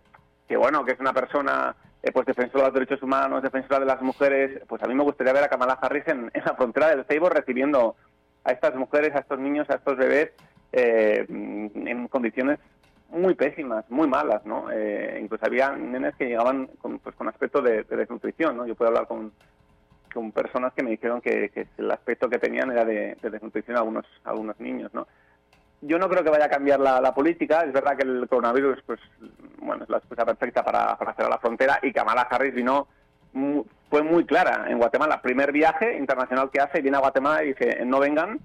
que 0.48 0.56
bueno, 0.56 0.84
que 0.84 0.92
es 0.92 1.00
una 1.00 1.12
persona 1.12 1.74
eh, 2.02 2.10
pues 2.12 2.26
defensora 2.26 2.64
de 2.64 2.68
los 2.68 2.74
derechos 2.74 3.02
humanos, 3.02 3.42
defensora 3.42 3.78
de 3.78 3.86
las 3.86 4.02
mujeres, 4.02 4.62
pues 4.66 4.82
a 4.82 4.86
mí 4.86 4.94
me 4.94 5.04
gustaría 5.04 5.32
ver 5.32 5.44
a 5.44 5.48
Kamala 5.48 5.78
Harris 5.80 6.06
en, 6.08 6.30
la 6.34 6.54
frontera 6.54 6.88
del 6.88 7.04
Ceibo 7.04 7.28
recibiendo 7.28 7.94
a 8.44 8.52
estas 8.52 8.74
mujeres, 8.74 9.14
a 9.14 9.20
estos 9.20 9.38
niños, 9.38 9.68
a 9.70 9.74
estos 9.74 9.96
bebés 9.96 10.30
eh, 10.72 11.26
en 11.28 12.08
condiciones 12.08 12.58
muy 13.10 13.34
pésimas, 13.34 13.84
muy 13.90 14.08
malas, 14.08 14.44
¿no? 14.46 14.70
Eh, 14.70 15.18
incluso 15.22 15.44
había 15.44 15.72
nenes 15.72 16.14
que 16.16 16.26
llegaban 16.26 16.68
con, 16.80 16.98
pues, 17.00 17.14
con 17.16 17.28
aspecto 17.28 17.60
de, 17.60 17.82
desnutrición, 17.84 18.56
¿no? 18.56 18.66
Yo 18.66 18.74
puedo 18.74 18.88
hablar 18.88 19.06
con, 19.06 19.32
con 20.12 20.32
personas 20.32 20.72
que 20.72 20.82
me 20.82 20.90
dijeron 20.90 21.20
que, 21.20 21.68
el 21.78 21.90
aspecto 21.90 22.28
que 22.28 22.38
tenían 22.38 22.70
era 22.70 22.84
de, 22.84 23.16
de 23.20 23.30
desnutrición 23.30 23.76
a 23.76 23.80
algunos, 23.80 24.06
a 24.24 24.30
algunos 24.30 24.58
niños, 24.60 24.92
¿no? 24.92 25.06
yo 25.82 25.98
no 25.98 26.08
creo 26.08 26.22
que 26.22 26.30
vaya 26.30 26.44
a 26.44 26.50
cambiar 26.50 26.78
la, 26.78 27.14
política. 27.14 27.62
Es 27.62 27.72
verdad 27.72 27.96
que 27.96 28.02
el 28.02 28.28
coronavirus, 28.28 28.82
pues, 28.84 29.00
bueno, 29.58 29.84
es 29.84 29.88
la 29.88 29.98
excusa 29.98 30.26
perfecta 30.26 30.62
para, 30.62 30.96
para 30.96 31.14
cerrar 31.14 31.30
la 31.30 31.38
frontera 31.38 31.78
y 31.82 31.92
Kamala 31.92 32.22
Harris 32.30 32.54
vino, 32.54 32.86
fue 33.88 34.02
muy 34.02 34.26
clara 34.26 34.66
en 34.68 34.78
Guatemala. 34.78 35.22
Primer 35.22 35.52
viaje 35.52 35.96
internacional 35.96 36.50
que 36.50 36.60
hace, 36.60 36.82
viene 36.82 36.98
a 36.98 37.00
Guatemala 37.00 37.44
y 37.44 37.48
dice, 37.48 37.82
no 37.86 37.98
vengan 37.98 38.40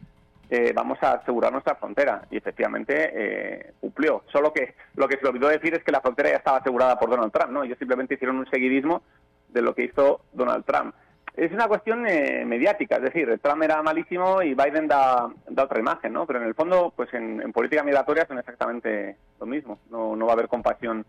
eh, 0.50 0.74
vamos 0.76 1.00
a 1.02 1.14
asegurar 1.14 1.52
nuestra 1.52 1.76
frontera. 1.76 2.26
Y 2.30 2.38
efectivamente 2.38 3.12
eh, 3.14 3.74
cumplió. 3.80 4.24
Solo 4.32 4.54
que 4.54 4.76
lo 4.96 5.08
que 5.08 5.18
se 5.18 5.28
olvidó 5.28 5.48
decir 5.48 5.74
es 5.74 5.84
que 5.84 5.92
la 5.92 6.02
frontera 6.02 6.30
ya 6.30 6.38
estaba 6.38 6.58
asegurada 6.58 7.00
por 7.00 7.10
Donald 7.10 7.32
Trump, 7.32 7.52
¿no? 7.52 7.64
Ellos 7.64 7.80
simplemente 7.80 8.14
hicieron 8.14 8.38
un 8.38 8.50
seguidismo 8.50 9.02
de 9.50 9.62
lo 9.62 9.74
que 9.74 9.86
hizo 9.86 10.22
Donald 10.34 10.66
Trump. 10.66 10.94
Es 11.36 11.52
una 11.52 11.68
cuestión 11.68 12.08
eh, 12.08 12.46
mediática, 12.46 12.96
es 12.96 13.04
decir, 13.04 13.40
Trump 13.42 13.62
era 13.64 13.82
malísimo 13.84 14.42
y 14.42 14.54
Biden 14.54 14.88
da, 14.88 15.30
otra 15.58 15.80
imagen, 15.80 16.14
¿no? 16.14 16.26
Pero 16.26 16.40
en 16.40 16.48
el 16.48 16.56
fondo, 16.56 16.94
pues 16.96 17.14
en, 17.14 17.52
política 17.52 17.84
migratoria 17.84 18.26
son 18.26 18.40
exactamente 18.40 19.18
lo 19.40 19.46
mismo. 19.46 19.80
No, 19.90 20.16
no 20.16 20.26
va 20.26 20.32
a 20.32 20.36
haber 20.36 20.48
compasión 20.48 21.06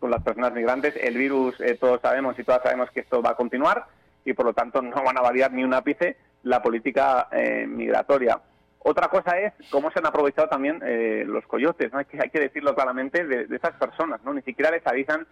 con 0.00 0.10
las 0.10 0.22
personas 0.22 0.52
migrantes. 0.52 0.94
El 1.00 1.16
virus, 1.16 1.56
todos 1.80 2.00
sabemos 2.00 2.38
y 2.38 2.44
todas 2.44 2.62
sabemos 2.62 2.90
que 2.90 3.00
esto 3.00 3.22
va 3.22 3.30
a 3.30 3.36
continuar 3.36 3.86
y 4.24 4.32
por 4.32 4.46
lo 4.46 4.52
tanto 4.52 4.82
no 4.82 5.02
van 5.02 5.18
a 5.18 5.22
variar 5.22 5.52
ni 5.52 5.62
un 5.62 5.74
ápice 5.74 6.16
la 6.42 6.60
política 6.60 7.28
migratoria. 7.66 8.40
Otra 8.80 9.08
cosa 9.08 9.38
es 9.38 9.52
cómo 9.70 9.90
se 9.90 9.98
han 9.98 10.06
aprovechado 10.06 10.48
también 10.48 10.80
eh, 10.84 11.24
los 11.26 11.46
coyotes, 11.46 11.92
¿no? 11.92 11.98
hay, 11.98 12.04
que, 12.04 12.18
hay 12.22 12.30
que 12.30 12.40
decirlo 12.40 12.74
claramente, 12.74 13.24
de, 13.24 13.54
esas 13.54 13.72
personas, 13.72 14.22
¿no? 14.24 14.32
Ni 14.32 14.42
siquiera 14.42 14.70
les 14.70 14.86
avisan, 14.86 15.26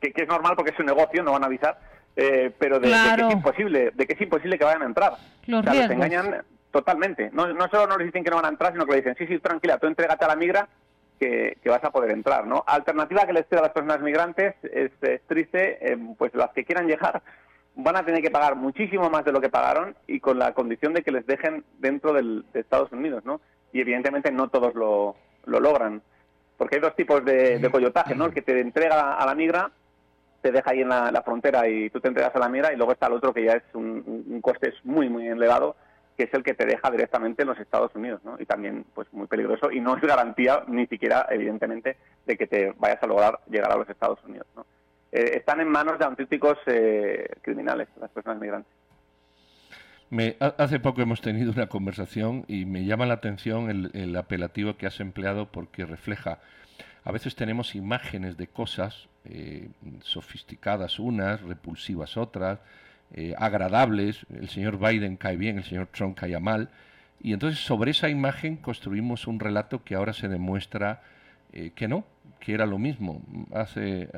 que, 0.00 0.12
es 0.14 0.28
normal 0.28 0.54
porque 0.56 0.72
es 0.72 0.78
un 0.80 0.86
negocio, 0.86 1.22
no 1.22 1.32
van 1.32 1.44
a 1.44 1.46
avisar, 1.46 1.78
eh, 2.20 2.50
pero 2.58 2.80
de, 2.80 2.88
que 2.88 3.22
es 3.28 3.32
imposible, 3.32 3.92
de 3.94 4.06
que 4.06 4.14
es 4.14 4.20
imposible 4.20 4.58
que 4.58 4.64
vayan 4.64 4.82
a 4.82 4.86
entrar. 4.86 5.12
Los 5.46 5.64
o 5.64 5.70
sea, 5.70 5.84
engañan 5.84 6.42
totalmente. 6.72 7.30
No, 7.32 7.46
no 7.52 7.68
solo 7.68 7.86
no 7.86 7.96
les 7.96 8.08
dicen 8.08 8.24
que 8.24 8.30
no 8.30 8.36
van 8.36 8.46
a 8.46 8.48
entrar, 8.48 8.72
sino 8.72 8.84
que 8.84 8.90
le 8.90 8.96
dicen, 8.98 9.14
sí, 9.16 9.28
sí, 9.28 9.38
tranquila, 9.38 9.78
tú 9.78 9.86
entrégate 9.86 10.24
a 10.24 10.28
la 10.28 10.34
migra 10.34 10.68
que, 11.20 11.56
vas 11.64 11.84
a 11.84 11.92
poder 11.92 12.10
entrar, 12.10 12.44
¿no? 12.44 12.64
Alternativa 12.66 13.24
que 13.24 13.32
les 13.32 13.46
queda 13.46 13.60
a 13.60 13.62
las 13.64 13.72
personas 13.72 14.00
migrantes 14.00 14.56
es, 14.64 14.90
triste, 15.28 15.92
eh, 15.92 15.96
pues 16.18 16.34
las 16.34 16.50
que 16.50 16.64
quieran 16.64 16.88
llegar 16.88 17.22
van 17.76 17.96
a 17.96 18.04
tener 18.04 18.20
que 18.20 18.32
pagar 18.32 18.56
muchísimo 18.56 19.08
más 19.10 19.24
de 19.24 19.30
lo 19.30 19.40
que 19.40 19.48
pagaron 19.48 19.94
y 20.08 20.18
con 20.18 20.40
la 20.40 20.54
condición 20.54 20.94
de 20.94 21.02
que 21.02 21.12
les 21.12 21.24
dejen 21.24 21.62
dentro 21.78 22.12
del, 22.12 22.44
de 22.52 22.58
Estados 22.58 22.90
Unidos, 22.90 23.24
¿no? 23.24 23.40
Y 23.72 23.80
evidentemente 23.80 24.32
no 24.32 24.48
todos 24.48 24.74
lo, 24.74 25.14
lo 25.46 25.60
logran, 25.60 26.02
porque 26.56 26.76
hay 26.76 26.80
dos 26.80 26.96
tipos 26.96 27.24
de, 27.24 27.60
de, 27.60 27.70
coyotaje, 27.70 28.16
¿no? 28.16 28.26
El 28.26 28.34
que 28.34 28.42
te 28.42 28.58
entrega 28.58 29.14
a 29.14 29.24
la 29.24 29.36
migra, 29.36 29.70
te 30.48 30.56
deja 30.56 30.70
ahí 30.70 30.80
en 30.80 30.88
la, 30.88 31.22
frontera 31.24 31.68
y 31.68 31.90
tú 31.90 32.00
te 32.00 32.08
entregas 32.08 32.34
a 32.34 32.38
la 32.38 32.48
migra, 32.48 32.72
y 32.72 32.76
luego 32.76 32.92
está 32.92 33.06
el 33.06 33.14
otro 33.14 33.34
que 33.34 33.44
ya 33.44 33.52
es 33.52 33.62
un, 33.74 34.24
un 34.28 34.40
coste 34.40 34.72
muy, 34.84 35.08
muy 35.08 35.26
elevado, 35.26 35.76
que 36.16 36.24
es 36.24 36.34
el 36.34 36.42
que 36.42 36.54
te 36.54 36.66
deja 36.66 36.90
directamente 36.90 37.42
en 37.42 37.48
los 37.48 37.58
Estados 37.60 37.94
Unidos, 37.94 38.20
¿no? 38.24 38.36
Y 38.40 38.46
también, 38.46 38.84
pues, 38.94 39.06
muy 39.12 39.26
peligroso 39.26 39.70
y 39.70 39.80
no 39.80 39.96
es 39.96 40.02
garantía 40.02 40.64
ni 40.66 40.86
siquiera, 40.86 41.26
evidentemente, 41.30 41.96
de 42.26 42.36
que 42.36 42.46
te 42.46 42.72
vayas 42.78 43.02
a 43.02 43.06
lograr 43.06 43.38
llegar 43.48 43.70
a 43.70 43.76
los 43.76 43.88
Estados 43.88 44.18
Unidos. 44.24 44.46
Eh, 45.12 45.36
están 45.36 45.60
en 45.60 45.68
manos 45.68 45.98
de 45.98 46.04
auténticos 46.04 46.58
eh, 46.66 47.28
criminales, 47.42 47.88
las 48.00 48.10
personas 48.10 48.40
migrantes. 48.40 48.72
Me, 50.10 50.36
hace 50.40 50.80
poco 50.80 51.02
hemos 51.02 51.20
tenido 51.20 51.52
una 51.52 51.66
conversación 51.66 52.44
y 52.48 52.64
me 52.64 52.84
llama 52.86 53.04
la 53.04 53.14
atención 53.14 53.90
el, 53.92 54.16
apelativo 54.16 54.76
que 54.76 54.86
has 54.86 55.00
empleado 55.00 55.52
porque 55.52 55.84
refleja, 55.84 56.38
a 57.04 57.12
veces 57.12 57.36
tenemos 57.36 57.74
imágenes 57.74 58.38
de 58.38 58.46
cosas 58.46 59.08
eh, 59.28 59.68
sofisticadas 60.02 60.98
unas, 60.98 61.40
repulsivas 61.42 62.16
otras, 62.16 62.58
agradables, 63.38 64.26
el 64.38 64.50
señor 64.50 64.78
Biden 64.78 65.16
cae 65.16 65.36
bien, 65.36 65.56
el 65.56 65.64
señor 65.64 65.86
Trump 65.86 66.14
cae 66.14 66.38
mal, 66.40 66.68
y 67.22 67.32
entonces 67.32 67.58
sobre 67.58 67.92
esa 67.92 68.10
imagen 68.10 68.56
construimos 68.56 69.26
un 69.26 69.40
relato 69.40 69.82
que 69.82 69.94
ahora 69.94 70.12
se 70.12 70.28
demuestra 70.28 71.00
que 71.74 71.88
no, 71.88 72.04
que 72.38 72.52
era 72.52 72.66
lo 72.66 72.78
mismo. 72.78 73.22
Hace 73.54 74.10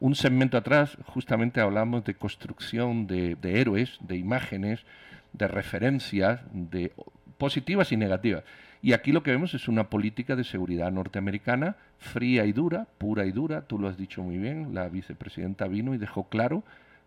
un 0.00 0.14
segmento 0.14 0.58
atrás 0.58 0.98
justamente 1.06 1.60
hablamos 1.60 2.04
de 2.04 2.14
construcción 2.14 3.06
de, 3.06 3.38
héroes, 3.42 3.96
de 4.00 4.16
imágenes, 4.16 4.84
de 5.32 5.48
referencias, 5.48 6.40
de 6.52 6.92
positivas 7.38 7.92
y 7.92 7.96
negativas. 7.96 8.44
Y 8.84 8.92
aquí 8.92 9.12
lo 9.12 9.22
que 9.22 9.30
vemos 9.30 9.54
es 9.54 9.66
una 9.66 9.88
política 9.88 10.36
de 10.36 10.44
seguridad 10.44 10.92
norteamericana 10.92 11.76
fría 11.96 12.44
y 12.44 12.52
dura, 12.52 12.86
pura 12.98 13.24
y 13.24 13.32
dura, 13.32 13.62
tú 13.62 13.78
lo 13.78 13.88
has 13.88 13.96
dicho 13.96 14.22
muy 14.22 14.36
bien, 14.36 14.74
la 14.74 14.90
vicepresidenta 14.90 15.66
vino 15.68 15.94
y 15.94 15.96
dejó 15.96 16.28
claro 16.28 16.62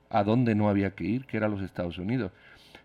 a 0.10 0.24
dónde 0.24 0.56
no 0.56 0.70
había 0.70 0.96
que 0.96 1.04
ir, 1.04 1.26
que 1.26 1.38
era 1.38 1.48
los 1.48 1.62
Estados 1.62 2.00
Unidos. 2.00 2.32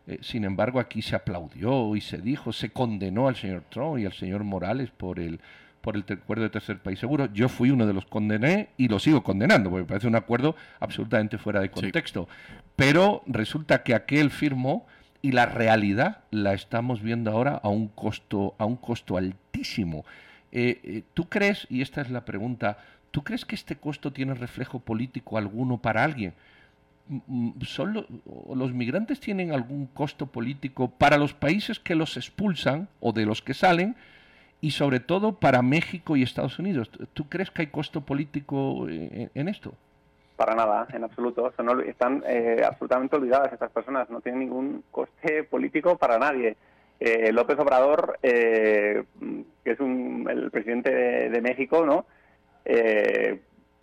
Eh, 0.06 0.18
sin 0.20 0.44
embargo, 0.44 0.78
aquí 0.78 1.00
se 1.00 1.16
aplaudió 1.16 1.96
y 1.96 2.02
se 2.02 2.18
dijo, 2.18 2.52
se 2.52 2.68
condenó 2.68 3.28
al 3.28 3.36
señor 3.36 3.62
Trump 3.70 3.98
y 3.98 4.04
al 4.04 4.12
señor 4.12 4.44
Morales 4.44 4.90
por 4.90 5.18
el 5.18 5.40
por 5.80 5.96
el 5.96 6.04
acuerdo 6.10 6.44
de 6.44 6.50
tercer 6.50 6.78
país 6.78 6.98
seguro. 6.98 7.32
Yo 7.32 7.48
fui 7.48 7.70
uno 7.70 7.86
de 7.86 7.94
los 7.94 8.04
condené 8.04 8.68
y 8.76 8.88
lo 8.88 8.98
sigo 8.98 9.24
condenando, 9.24 9.70
porque 9.70 9.84
me 9.84 9.88
parece 9.88 10.06
un 10.06 10.16
acuerdo 10.16 10.54
absolutamente 10.80 11.38
fuera 11.38 11.60
de 11.60 11.70
contexto. 11.70 12.28
Pero 12.76 13.22
resulta 13.26 13.82
que 13.82 13.94
aquel 13.94 14.30
firmó 14.30 14.86
y 15.22 15.32
la 15.32 15.46
realidad 15.46 16.24
la 16.30 16.52
estamos 16.52 17.00
viendo 17.00 17.30
ahora 17.30 17.60
a 17.62 17.68
un 17.68 17.88
costo, 17.88 18.54
a 18.58 18.66
un 18.66 18.76
costo 18.76 19.16
altísimo. 19.16 20.04
Eh, 20.50 20.80
eh, 20.82 21.02
¿Tú 21.14 21.28
crees, 21.28 21.66
y 21.70 21.80
esta 21.80 22.00
es 22.00 22.10
la 22.10 22.24
pregunta, 22.24 22.78
¿tú 23.10 23.22
crees 23.22 23.44
que 23.44 23.54
este 23.54 23.76
costo 23.76 24.12
tiene 24.12 24.34
reflejo 24.34 24.80
político 24.80 25.38
alguno 25.38 25.78
para 25.78 26.04
alguien? 26.04 26.34
¿Son 27.62 28.06
¿Los 28.54 28.72
migrantes 28.72 29.20
tienen 29.20 29.52
algún 29.52 29.86
costo 29.86 30.26
político 30.26 30.90
para 30.90 31.18
los 31.18 31.32
países 31.32 31.78
que 31.78 31.94
los 31.94 32.16
expulsan 32.16 32.88
o 33.00 33.12
de 33.12 33.24
los 33.24 33.42
que 33.42 33.54
salen? 33.54 33.96
y 34.62 34.70
sobre 34.70 35.00
todo 35.00 35.40
para 35.40 35.60
México 35.60 36.16
y 36.16 36.22
Estados 36.22 36.58
Unidos. 36.58 36.88
¿Tú 37.12 37.28
crees 37.28 37.50
que 37.50 37.62
hay 37.62 37.66
costo 37.66 38.02
político 38.02 38.88
en, 38.88 39.48
esto? 39.48 39.74
Para 40.42 40.56
nada, 40.56 40.88
en 40.92 41.04
absoluto. 41.04 41.52
están 41.86 42.24
eh, 42.26 42.64
absolutamente 42.66 43.14
olvidadas 43.14 43.52
estas 43.52 43.70
personas. 43.70 44.10
No 44.10 44.20
tienen 44.20 44.40
ningún 44.40 44.82
coste 44.90 45.44
político 45.44 45.96
para 45.96 46.18
nadie. 46.18 46.56
Eh, 46.98 47.30
López 47.30 47.56
Obrador, 47.60 48.18
eh, 48.24 49.04
que 49.62 49.70
es 49.70 49.78
el 49.78 50.50
presidente 50.50 50.90
de, 51.30 51.40
México, 51.40 51.86
¿no? 51.86 52.06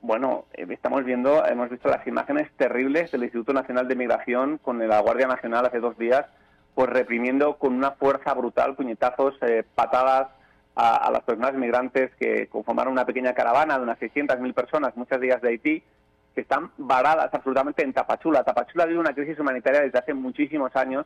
bueno, 0.02 0.48
estamos 0.54 1.06
viendo, 1.06 1.46
hemos 1.46 1.70
visto 1.70 1.88
las 1.88 2.06
imágenes 2.06 2.52
terribles 2.58 3.10
del 3.14 3.24
Instituto 3.24 3.54
Nacional 3.54 3.88
de 3.88 3.96
Migración 3.96 4.58
con 4.58 4.86
la 4.86 5.00
Guardia 5.00 5.28
Nacional 5.28 5.66
hace 5.66 5.80
dos 5.80 5.98
días, 5.98 6.26
pues 6.76 6.90
reprimiendo 6.90 7.56
con 7.56 7.74
una 7.74 7.92
fuerza 7.92 8.34
brutal, 8.34 8.76
puñetazos, 8.76 9.40
patadas, 9.76 10.28
a, 10.76 11.10
las 11.12 11.24
personas 11.24 11.54
migrantes 11.54 12.12
que 12.16 12.48
conformaron 12.48 12.94
una 12.94 13.06
pequeña 13.06 13.34
caravana 13.34 13.78
de 13.78 13.84
unas 13.84 14.00
600.000 14.00 14.54
personas, 14.54 14.96
muchas 14.98 15.20
de 15.20 15.28
ellas 15.28 15.42
de 15.42 15.50
Haití, 15.50 15.84
están 16.42 16.72
varadas 16.78 17.34
absolutamente 17.34 17.84
en 17.84 17.94
Tapachula. 17.94 18.44
Tapachula 18.44 18.86
vive 18.86 19.00
una 19.00 19.14
crisis 19.14 19.40
humanitaria 19.40 19.82
desde 19.82 20.00
hace 20.00 20.14
muchísimos 20.14 20.76
años, 20.76 21.06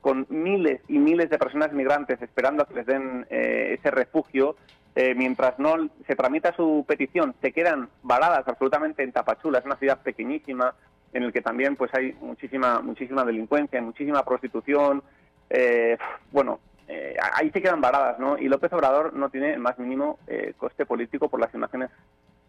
con 0.00 0.26
miles 0.28 0.80
y 0.88 0.98
miles 0.98 1.30
de 1.30 1.38
personas 1.38 1.72
migrantes 1.72 2.20
esperando 2.20 2.62
a 2.62 2.66
que 2.66 2.74
les 2.74 2.86
den 2.86 3.26
eh, 3.30 3.76
ese 3.78 3.90
refugio. 3.90 4.56
Eh, 4.96 5.14
mientras 5.16 5.58
no 5.58 5.88
se 6.06 6.14
tramita 6.14 6.54
su 6.54 6.84
petición, 6.86 7.34
se 7.40 7.52
quedan 7.52 7.88
varadas 8.02 8.46
absolutamente 8.46 9.02
en 9.02 9.12
Tapachula. 9.12 9.58
Es 9.58 9.64
una 9.64 9.76
ciudad 9.76 10.00
pequeñísima 10.02 10.74
en 11.12 11.26
la 11.26 11.32
que 11.32 11.40
también 11.40 11.76
pues 11.76 11.92
hay 11.94 12.12
muchísima 12.20 12.80
muchísima 12.80 13.24
delincuencia, 13.24 13.80
muchísima 13.80 14.24
prostitución. 14.24 15.02
Eh, 15.48 15.96
bueno, 16.32 16.60
eh, 16.86 17.16
ahí 17.34 17.50
se 17.50 17.62
quedan 17.62 17.80
varadas, 17.80 18.18
¿no? 18.18 18.36
Y 18.36 18.48
López 18.48 18.72
Obrador 18.72 19.14
no 19.14 19.30
tiene 19.30 19.54
el 19.54 19.60
más 19.60 19.78
mínimo 19.78 20.18
eh, 20.26 20.52
coste 20.56 20.84
político 20.84 21.28
por 21.28 21.40
las 21.40 21.54
imágenes 21.54 21.90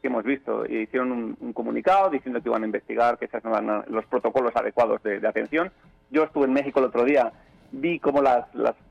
que 0.06 0.10
hemos 0.10 0.24
visto. 0.24 0.66
Y 0.68 0.84
hicieron 0.84 1.36
un, 1.40 1.54
comunicado 1.54 2.10
diciendo 2.10 2.42
que 2.42 2.50
iban 2.50 2.64
a 2.64 2.66
investigar, 2.66 3.18
que 3.18 3.26
esas 3.26 3.44
no 3.44 3.52
eran 3.52 3.84
los 3.88 4.06
protocolos 4.06 4.56
adecuados 4.56 5.02
de, 5.04 5.26
atención. 5.28 5.72
Yo 6.12 6.24
estuve 6.24 6.46
en 6.46 6.54
México 6.54 6.80
el 6.80 6.86
otro 6.86 7.04
día, 7.04 7.34
vi 7.72 8.00
cómo 8.00 8.22
las, 8.22 8.46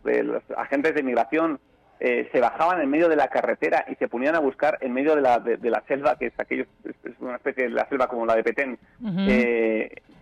eh, 0.07 0.23
los 0.23 0.43
agentes 0.57 0.95
de 0.95 1.03
migración 1.03 1.61
se 2.01 2.39
bajaban 2.39 2.83
en 2.83 2.91
medio 2.91 3.09
de 3.09 3.17
la 3.17 3.29
carretera 3.29 3.87
y 3.89 3.95
se 3.95 4.09
ponían 4.09 4.35
a 4.35 4.39
buscar 4.39 4.77
en 4.83 4.93
medio 4.93 5.17
de 5.17 5.23
la, 5.23 5.39
de, 5.39 5.71
la 5.71 5.83
selva, 5.89 6.19
que 6.19 6.27
es 6.27 6.35
aquello, 6.39 6.67
es 6.85 7.15
una 7.19 7.37
especie 7.37 7.65
de 7.65 7.71
la 7.71 7.89
selva 7.89 8.09
como 8.09 8.27
la 8.27 8.35
de 8.35 8.43
Petén, 8.43 8.79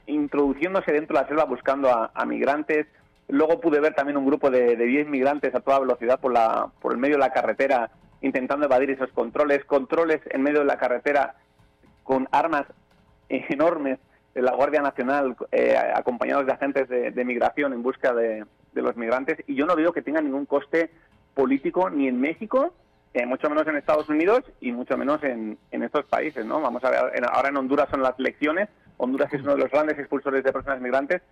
introduciéndose 0.06 0.92
dentro 0.92 1.16
de 1.16 1.22
la 1.22 1.28
selva 1.28 1.44
buscando 1.44 1.90
a 1.90 2.24
migrantes, 2.24 2.86
Luego 3.32 3.60
pude 3.60 3.80
ver 3.80 3.94
también 3.94 4.18
un 4.18 4.26
grupo 4.26 4.50
de, 4.50 4.76
10 4.76 5.08
migrantes 5.08 5.54
a 5.54 5.60
toda 5.60 5.80
velocidad 5.80 6.20
por, 6.20 6.32
la, 6.32 6.68
por 6.80 6.92
el 6.92 6.98
medio 6.98 7.14
de 7.14 7.20
la 7.20 7.32
carretera 7.32 7.90
intentando 8.22 8.66
evadir 8.66 8.90
esos 8.90 9.10
controles, 9.12 9.64
controles 9.64 10.20
en 10.30 10.42
medio 10.42 10.60
de 10.60 10.64
la 10.66 10.78
carretera 10.78 11.34
con 12.02 12.28
armas 12.32 12.66
enormes 13.28 13.98
de 14.34 14.42
la 14.42 14.54
Guardia 14.54 14.80
Nacional 14.80 15.36
eh, 15.50 15.76
acompañados 15.94 16.46
de 16.46 16.52
agentes 16.52 16.88
de, 16.88 17.24
migración 17.24 17.72
en 17.72 17.82
busca 17.82 18.14
de, 18.14 18.44
los 18.74 18.96
migrantes 18.96 19.38
y 19.46 19.54
yo 19.54 19.66
no 19.66 19.76
veo 19.76 19.92
que 19.92 20.02
tenga 20.02 20.20
ningún 20.20 20.46
coste 20.46 20.90
político 21.34 21.90
ni 21.90 22.08
en 22.08 22.20
México, 22.20 22.72
eh, 23.12 23.26
mucho 23.26 23.50
menos 23.50 23.66
en 23.66 23.76
Estados 23.76 24.08
Unidos 24.08 24.40
y 24.60 24.72
mucho 24.72 24.96
menos 24.96 25.22
en, 25.22 25.58
en 25.70 25.82
estos 25.82 26.06
países. 26.06 26.46
¿no? 26.46 26.60
Vamos 26.60 26.82
a 26.84 26.90
ver, 26.90 27.00
ahora 27.30 27.50
en 27.50 27.56
Honduras 27.56 27.88
son 27.90 28.02
las 28.02 28.18
elecciones, 28.18 28.68
Honduras 28.96 29.32
es 29.32 29.42
uno 29.42 29.54
de 29.54 29.62
los 29.62 29.70
grandes 29.70 29.98
expulsores 29.98 30.44
de 30.44 30.52
personas 30.52 30.80
migrantes 30.80 31.22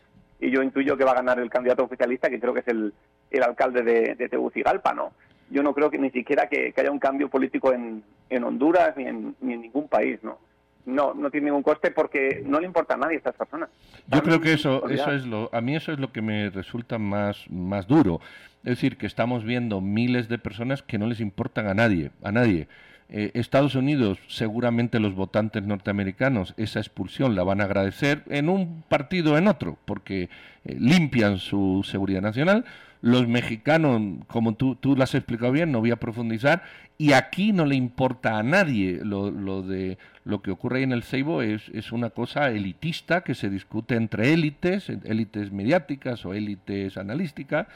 y 0.40 0.50
yo 0.50 0.62
intuyo 0.62 0.96
que 0.96 1.04
va 1.04 1.12
a 1.12 1.16
ganar 1.16 1.38
el 1.38 1.50
candidato 1.50 1.84
oficialista, 1.84 2.30
que 2.30 2.40
creo 2.40 2.54
que 2.54 2.60
es 2.60 2.68
el, 2.68 2.92
el 3.30 3.42
alcalde 3.42 3.82
de, 3.82 4.14
de, 4.14 4.28
Tegucigalpa, 4.28 4.94
¿no? 4.94 5.12
Yo 5.50 5.62
no 5.62 5.74
creo 5.74 5.90
que 5.90 5.98
ni 5.98 6.10
siquiera 6.10 6.48
que, 6.48 6.72
haya 6.76 6.90
un 6.90 6.98
cambio 6.98 7.28
político 7.28 7.72
en, 7.72 8.02
en 8.28 8.44
Honduras 8.44 8.96
ni 8.96 9.04
en, 9.04 9.34
ni 9.40 9.54
en, 9.54 9.62
ningún 9.62 9.88
país, 9.88 10.18
¿no? 10.22 10.38
no, 10.86 11.14
no 11.14 11.30
tiene 11.30 11.46
ningún 11.46 11.62
coste 11.62 11.90
porque 11.90 12.42
no 12.44 12.60
le 12.60 12.66
importa 12.66 12.94
a 12.94 12.96
nadie 12.96 13.16
a 13.16 13.18
estas 13.18 13.34
personas. 13.34 13.68
Yo 14.08 14.22
creo 14.22 14.40
que 14.40 14.52
eso, 14.52 14.88
eso 14.88 15.12
es 15.12 15.26
lo, 15.26 15.50
a 15.52 15.60
mí 15.60 15.76
eso 15.76 15.92
es 15.92 15.98
lo 15.98 16.12
que 16.12 16.22
me 16.22 16.50
resulta 16.50 16.98
más, 16.98 17.48
más 17.50 17.86
duro. 17.86 18.20
Es 18.64 18.70
decir, 18.70 18.96
que 18.96 19.06
estamos 19.06 19.44
viendo 19.44 19.80
miles 19.80 20.28
de 20.28 20.38
personas 20.38 20.82
que 20.82 20.98
no 20.98 21.06
les 21.06 21.20
importan 21.20 21.66
a 21.66 21.74
nadie, 21.74 22.10
a 22.22 22.32
nadie. 22.32 22.68
Eh, 23.12 23.32
Estados 23.34 23.74
Unidos, 23.74 24.18
seguramente 24.28 25.00
los 25.00 25.16
votantes 25.16 25.64
norteamericanos 25.64 26.54
esa 26.56 26.78
expulsión 26.78 27.34
la 27.34 27.42
van 27.42 27.60
a 27.60 27.64
agradecer 27.64 28.22
en 28.28 28.48
un 28.48 28.84
partido 28.88 29.32
o 29.32 29.36
en 29.36 29.48
otro, 29.48 29.78
porque 29.84 30.28
eh, 30.64 30.76
limpian 30.78 31.38
su 31.38 31.84
seguridad 31.84 32.22
nacional. 32.22 32.64
Los 33.02 33.26
mexicanos, 33.26 34.24
como 34.28 34.54
tú, 34.54 34.76
tú 34.76 34.94
lo 34.94 35.02
has 35.02 35.14
explicado 35.16 35.50
bien, 35.50 35.72
no 35.72 35.80
voy 35.80 35.90
a 35.90 35.96
profundizar, 35.96 36.62
y 36.98 37.12
aquí 37.12 37.52
no 37.52 37.66
le 37.66 37.74
importa 37.74 38.38
a 38.38 38.44
nadie 38.44 39.00
lo, 39.02 39.32
lo 39.32 39.62
de 39.62 39.98
lo 40.24 40.40
que 40.42 40.52
ocurre 40.52 40.82
en 40.82 40.92
el 40.92 41.02
Ceibo 41.02 41.42
es, 41.42 41.68
es 41.74 41.90
una 41.90 42.10
cosa 42.10 42.50
elitista 42.50 43.22
que 43.22 43.34
se 43.34 43.50
discute 43.50 43.96
entre 43.96 44.32
élites, 44.32 44.88
élites 44.88 45.50
mediáticas 45.50 46.24
o 46.24 46.34
élites 46.34 46.96
analísticas, 46.96 47.66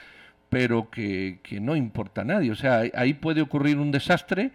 pero 0.48 0.90
que, 0.90 1.40
que 1.42 1.58
no 1.58 1.74
importa 1.74 2.20
a 2.20 2.24
nadie. 2.24 2.52
O 2.52 2.54
sea, 2.54 2.82
ahí 2.94 3.14
puede 3.14 3.40
ocurrir 3.40 3.78
un 3.78 3.90
desastre 3.90 4.52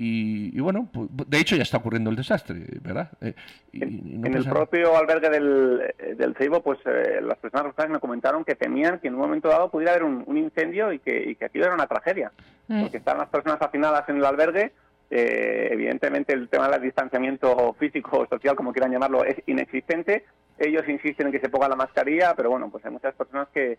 y, 0.00 0.60
bueno, 0.60 0.88
pues, 0.92 1.08
de 1.28 1.40
hecho 1.40 1.56
ya 1.56 1.64
está 1.64 1.78
ocurriendo 1.78 2.08
el 2.08 2.14
desastre, 2.14 2.54
¿verdad? 2.82 3.10
Eh, 3.20 3.34
en, 3.72 4.24
el 4.32 4.48
propio 4.48 4.96
albergue 4.96 5.28
del, 5.28 5.92
eh, 5.98 6.14
del 6.14 6.36
Ceibo, 6.36 6.62
pues 6.62 6.78
eh, 6.84 7.20
las 7.20 7.36
personas 7.38 7.74
me 7.88 7.98
comentaron 7.98 8.44
que 8.44 8.54
temían 8.54 9.00
que 9.00 9.08
en 9.08 9.14
un 9.14 9.20
momento 9.20 9.48
dado 9.48 9.72
pudiera 9.72 9.90
haber 9.90 10.04
un, 10.04 10.38
incendio 10.38 10.92
y 10.92 11.00
que, 11.00 11.30
y 11.30 11.34
que 11.34 11.46
aquello 11.46 11.64
era 11.64 11.74
una 11.74 11.88
tragedia, 11.88 12.30
porque 12.68 12.98
están 12.98 13.18
las 13.18 13.28
personas 13.28 13.60
afinadas 13.60 14.08
en 14.08 14.18
el 14.18 14.24
albergue. 14.24 14.70
evidentemente 15.10 16.32
el 16.32 16.48
tema 16.48 16.68
del 16.68 16.82
distanciamiento 16.82 17.74
físico 17.76 18.20
o 18.20 18.28
social, 18.28 18.54
como 18.54 18.72
quieran 18.72 18.92
llamarlo, 18.92 19.24
es 19.24 19.42
inexistente. 19.46 20.26
Ellos 20.60 20.88
insisten 20.88 21.26
en 21.26 21.32
que 21.32 21.40
se 21.40 21.48
ponga 21.48 21.68
la 21.68 21.74
mascarilla, 21.74 22.34
pero 22.36 22.50
bueno, 22.50 22.70
pues 22.70 22.84
hay 22.84 22.92
muchas 22.92 23.16
personas 23.16 23.48
que, 23.52 23.78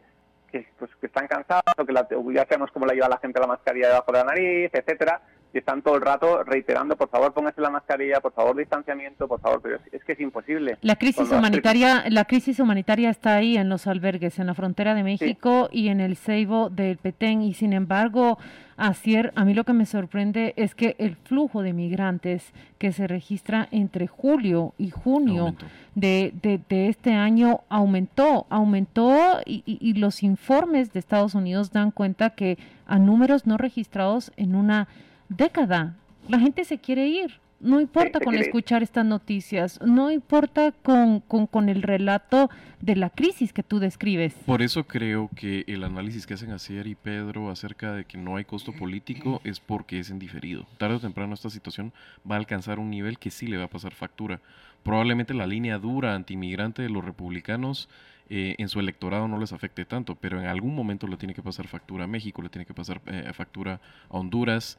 que, 0.52 0.68
pues, 0.78 0.92
que 1.00 1.08
están 1.08 1.28
cansadas 1.28 1.76
o 1.78 1.86
que 1.86 1.94
la, 1.94 2.06
ya 2.34 2.46
sabemos 2.46 2.72
cómo 2.74 2.86
la 2.86 2.94
lleva 2.94 3.08
la 3.08 3.20
gente 3.20 3.40
la 3.40 3.48
mascarilla 3.48 3.88
debajo 3.88 4.12
de 4.12 4.18
la 4.18 4.26
nariz, 4.26 4.70
etcétera 4.74 5.22
y 5.54 5.58
están 5.58 5.82
todo 5.82 5.96
el 5.96 6.02
rato 6.02 6.44
reiterando, 6.44 6.96
por 6.96 7.10
favor, 7.10 7.34
póngase 7.34 7.60
la 7.62 7.72
mascarilla, 7.72 8.20
por 8.20 8.34
favor, 8.34 8.56
distanciamiento, 8.56 9.28
por 9.28 9.40
favor, 9.40 9.62
pero 9.62 9.80
es, 9.92 10.04
que 10.04 10.12
es 10.14 10.20
imposible. 10.20 10.78
La 10.82 10.96
crisis 10.96 11.32
humanitaria, 11.32 12.06
la 12.10 12.26
crisis 12.26 12.60
humanitaria 12.60 13.10
está 13.10 13.36
ahí 13.36 13.58
en 13.58 13.68
los 13.68 13.88
albergues, 13.88 14.38
en 14.38 14.48
la 14.48 14.54
frontera 14.54 14.94
de 14.94 15.04
México 15.04 15.70
y 15.72 15.88
en 15.88 16.02
el 16.02 16.18
Ceibo 16.18 16.70
del 16.70 16.98
Petén, 16.98 17.42
y 17.42 17.56
sin 17.56 17.74
embargo, 17.74 18.38
Asier, 18.78 19.34
a 19.36 19.44
mí 19.44 19.56
lo 19.56 19.64
que 19.64 19.74
me 19.74 19.88
sorprende 19.88 20.54
es 20.56 20.76
que 20.76 20.96
el 21.00 21.16
flujo 21.16 21.64
de 21.64 21.74
migrantes 21.74 22.54
que 22.78 22.92
se 22.94 23.08
registra 23.08 23.68
entre 23.72 24.08
julio 24.08 24.74
y 24.78 24.92
junio 24.92 25.56
de, 25.96 26.32
de, 26.42 26.88
este 26.88 27.14
año 27.14 27.62
aumentó, 27.70 28.46
aumentó 28.50 29.42
y, 29.46 29.64
y 29.66 29.94
los 29.96 30.24
informes 30.24 30.94
de 30.94 31.00
Estados 31.00 31.36
Unidos 31.36 31.72
dan 31.72 31.92
cuenta 31.92 32.30
que 32.30 32.58
a 32.86 33.00
números 33.00 33.46
no 33.46 33.58
registrados 33.58 34.32
en 34.38 34.56
una 34.56 34.88
década. 35.30 35.96
La 36.28 36.40
gente 36.40 36.66
se 36.66 36.80
quiere 36.80 37.08
ir. 37.08 37.40
No 37.62 37.82
importa 37.82 38.22
con 38.22 38.36
escuchar 38.36 38.84
estas 38.84 39.06
noticias, 39.06 39.82
no 39.82 40.12
importa 40.12 40.72
con, 40.72 41.20
con, 41.20 41.68
el 41.68 41.82
relato 41.82 42.50
de 42.80 42.96
la 42.96 43.10
crisis 43.10 43.52
que 43.52 43.64
tú 43.64 43.80
describes. 43.80 44.34
Por 44.46 44.62
eso 44.62 44.86
creo 44.86 45.30
que 45.36 45.66
el 45.68 45.84
análisis 45.84 46.26
que 46.26 46.36
hacen 46.36 46.52
Asier 46.52 46.88
y 46.88 46.96
Pedro 46.96 47.50
acerca 47.50 47.92
de 47.92 48.06
que 48.06 48.18
no 48.18 48.38
hay 48.38 48.46
costo 48.46 48.72
político 48.72 49.42
es 49.44 49.60
porque 49.60 50.00
es 50.00 50.10
en 50.10 50.20
diferido. 50.20 50.68
Tarde 50.78 50.96
o 50.96 51.00
temprano 51.02 51.34
esta 51.34 51.50
situación 51.50 51.92
va 52.30 52.36
a 52.36 52.40
alcanzar 52.40 52.80
un 52.80 52.90
nivel 52.90 53.20
que 53.20 53.30
sí 53.30 53.46
le 53.46 53.58
va 53.58 53.66
a 53.66 53.70
pasar 53.70 53.94
factura. 53.94 54.40
Probablemente 54.84 55.34
la 55.34 55.46
línea 55.46 55.80
dura 55.80 56.16
antimigrante 56.16 56.82
de 56.82 56.90
los 56.90 57.04
republicanos 57.04 57.90
eh, 58.30 58.56
en 58.58 58.70
su 58.70 58.80
electorado 58.80 59.28
no 59.28 59.38
les 59.38 59.52
afecte 59.52 59.84
tanto, 59.84 60.16
pero 60.16 60.40
en 60.40 60.46
algún 60.46 60.76
momento 60.76 61.08
le 61.08 61.18
tiene 61.18 61.34
que 61.34 61.42
pasar 61.42 61.68
factura 61.68 62.06
a 62.06 62.08
México, 62.08 62.42
le 62.42 62.50
tiene 62.50 62.66
que 62.66 62.74
pasar 62.74 63.02
eh, 63.08 63.32
factura 63.34 63.82
a 64.10 64.18
Honduras, 64.18 64.78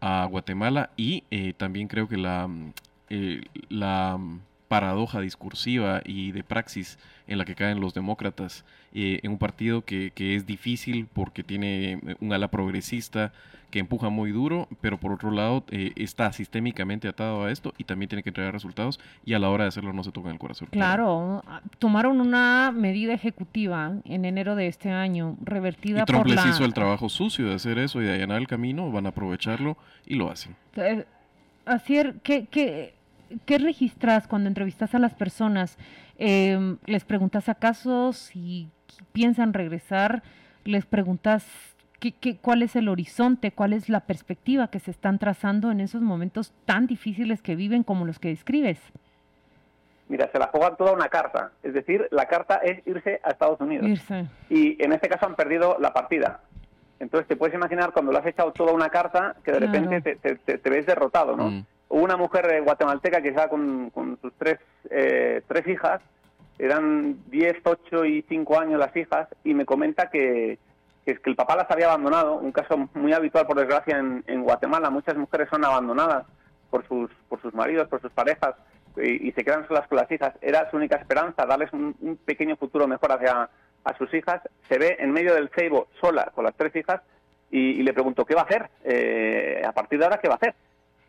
a 0.00 0.26
Guatemala 0.26 0.90
y 0.96 1.24
eh, 1.30 1.52
también 1.56 1.88
creo 1.88 2.08
que 2.08 2.16
la, 2.16 2.46
mm, 2.46 2.72
eh, 3.10 3.42
la 3.68 4.16
mm, 4.18 4.40
paradoja 4.70 5.20
discursiva 5.20 6.00
y 6.04 6.30
de 6.30 6.44
praxis 6.44 6.96
en 7.26 7.38
la 7.38 7.44
que 7.44 7.56
caen 7.56 7.80
los 7.80 7.92
demócratas 7.92 8.64
eh, 8.94 9.18
en 9.24 9.32
un 9.32 9.38
partido 9.38 9.84
que, 9.84 10.12
que, 10.14 10.36
es 10.36 10.46
difícil 10.46 11.08
porque 11.12 11.42
tiene 11.42 11.98
un 12.20 12.32
ala 12.32 12.52
progresista 12.52 13.32
que 13.72 13.80
empuja 13.80 14.10
muy 14.10 14.30
duro, 14.30 14.68
pero 14.80 14.98
por 14.98 15.12
otro 15.12 15.32
lado 15.32 15.64
está 15.70 16.32
sistémicamente 16.32 17.08
atado 17.08 17.44
a 17.44 17.50
esto 17.50 17.74
y 17.78 17.84
también 17.84 18.08
tiene 18.08 18.22
que 18.22 18.30
entregar 18.30 18.52
resultados 18.52 19.00
y 19.24 19.34
a 19.34 19.40
la 19.40 19.50
hora 19.50 19.64
de 19.64 19.68
hacerlo 19.68 19.92
no 19.92 20.04
se 20.04 20.12
toca 20.12 20.28
en 20.28 20.34
el 20.34 20.38
corazón. 20.38 20.68
Claro, 20.70 21.42
tomaron 21.80 22.20
una 22.20 22.70
medida 22.72 23.12
ejecutiva 23.12 23.94
en 24.04 24.24
enero 24.24 24.54
de 24.54 24.68
este 24.68 24.92
año, 24.92 25.36
revertida 25.42 26.02
y 26.02 26.04
Trump 26.04 26.26
les 26.26 26.46
hizo 26.46 26.64
el 26.64 26.74
trabajo 26.74 27.08
sucio 27.08 27.48
de 27.48 27.54
hacer 27.56 27.76
eso 27.78 28.00
y 28.00 28.04
de 28.04 28.14
allanar 28.14 28.38
el 28.38 28.46
camino, 28.46 28.92
van 28.92 29.06
a 29.06 29.08
aprovecharlo 29.08 29.76
y 30.06 30.14
lo 30.14 30.30
hacen. 30.30 30.54
Así, 31.66 32.00
¿qué, 32.22 32.46
qué, 32.46 32.94
qué 33.44 33.58
registras 33.58 34.26
cuando 34.26 34.48
entrevistas 34.48 34.94
a 34.94 34.98
las 34.98 35.14
personas? 35.14 35.78
Em, 36.18 36.78
¿Les 36.86 37.04
preguntas 37.04 37.48
acaso 37.48 38.12
si 38.12 38.68
piensan 39.12 39.52
regresar? 39.52 40.22
¿Les 40.64 40.86
preguntas 40.86 41.46
qué, 41.98 42.12
qué, 42.12 42.36
cuál 42.36 42.62
es 42.62 42.76
el 42.76 42.88
horizonte, 42.88 43.52
cuál 43.52 43.72
es 43.72 43.88
la 43.88 44.00
perspectiva 44.00 44.68
que 44.68 44.80
se 44.80 44.90
están 44.90 45.18
trazando 45.18 45.70
en 45.70 45.80
esos 45.80 46.02
momentos 46.02 46.52
tan 46.64 46.86
difíciles 46.86 47.42
que 47.42 47.56
viven 47.56 47.82
como 47.82 48.04
los 48.04 48.18
que 48.18 48.28
describes? 48.28 48.78
Mira, 50.10 50.28
se 50.32 50.40
la 50.40 50.48
juegan 50.48 50.76
toda 50.76 50.92
una 50.92 51.08
carta. 51.08 51.52
Es 51.62 51.72
decir, 51.72 52.08
la 52.10 52.26
carta 52.26 52.56
es 52.56 52.84
irse 52.84 53.20
a 53.22 53.30
Estados 53.30 53.60
Unidos. 53.60 53.88
Y 54.48 54.82
en 54.82 54.92
este 54.92 55.08
caso 55.08 55.26
han 55.26 55.36
perdido 55.36 55.76
la 55.78 55.92
partida. 55.92 56.40
Entonces 56.98 57.28
te 57.28 57.36
puedes 57.36 57.54
imaginar 57.54 57.92
cuando 57.92 58.10
le 58.10 58.18
has 58.18 58.26
echado 58.26 58.52
toda 58.52 58.72
una 58.72 58.90
carta 58.90 59.36
que 59.44 59.52
de 59.52 59.60
repente 59.60 60.16
te, 60.16 60.36
te, 60.36 60.70
ves 60.70 60.84
derrotado, 60.84 61.36
¿no? 61.36 61.50
Mm. 61.50 61.66
Hubo 61.90 62.04
una 62.04 62.16
mujer 62.16 62.62
guatemalteca 62.62 63.20
que 63.20 63.30
estaba 63.30 63.48
con, 63.48 63.90
sus 64.22 64.32
tres, 64.38 64.60
eh, 64.90 65.42
tres 65.48 65.66
hijas, 65.66 66.00
eran 66.56 67.18
10, 67.30 67.56
8 67.64 68.04
y 68.04 68.24
5 68.28 68.60
años 68.60 68.78
las 68.78 68.94
hijas, 68.94 69.26
y 69.42 69.54
me 69.54 69.64
comenta 69.64 70.08
que, 70.08 70.60
que, 71.04 71.16
que 71.16 71.30
el 71.30 71.34
papá 71.34 71.56
las 71.56 71.68
había 71.68 71.86
abandonado, 71.86 72.36
un 72.36 72.52
caso 72.52 72.88
muy 72.94 73.12
habitual 73.12 73.44
por 73.44 73.58
desgracia 73.58 73.98
en, 73.98 74.42
Guatemala, 74.44 74.88
muchas 74.88 75.16
mujeres 75.16 75.48
son 75.50 75.64
abandonadas 75.64 76.26
por 76.70 76.86
sus, 76.86 77.10
por 77.28 77.42
sus 77.42 77.52
maridos, 77.54 77.88
por 77.88 78.00
sus 78.00 78.12
parejas, 78.12 78.54
y, 78.96 79.32
se 79.32 79.42
quedan 79.42 79.66
solas 79.66 79.88
con 79.88 79.98
las 79.98 80.10
hijas. 80.12 80.32
Era 80.40 80.70
su 80.70 80.76
única 80.76 80.94
esperanza, 80.94 81.44
darles 81.44 81.72
un, 81.72 82.18
pequeño 82.24 82.54
futuro 82.54 82.86
mejor 82.86 83.10
hacia 83.10 83.50
a 83.82 83.98
sus 83.98 84.14
hijas, 84.14 84.42
se 84.68 84.78
ve 84.78 84.96
en 85.00 85.10
medio 85.10 85.34
del 85.34 85.50
ceibo 85.56 85.88
sola 86.00 86.30
con 86.36 86.44
las 86.44 86.54
tres 86.54 86.76
hijas 86.76 87.00
y, 87.50 87.82
le 87.82 87.92
pregunto, 87.92 88.24
¿qué 88.24 88.36
va 88.36 88.42
a 88.42 88.44
hacer? 88.44 88.70
Eh, 88.84 89.60
a 89.66 89.72
partir 89.72 89.98
de 89.98 90.04
ahora, 90.04 90.18
¿qué 90.18 90.28
va 90.28 90.34
a 90.34 90.36
hacer? 90.36 90.54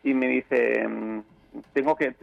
Y 0.04 0.14
me 0.14 0.28
dice, 0.28 0.88
tengo 1.72 1.96
que, 1.96 2.14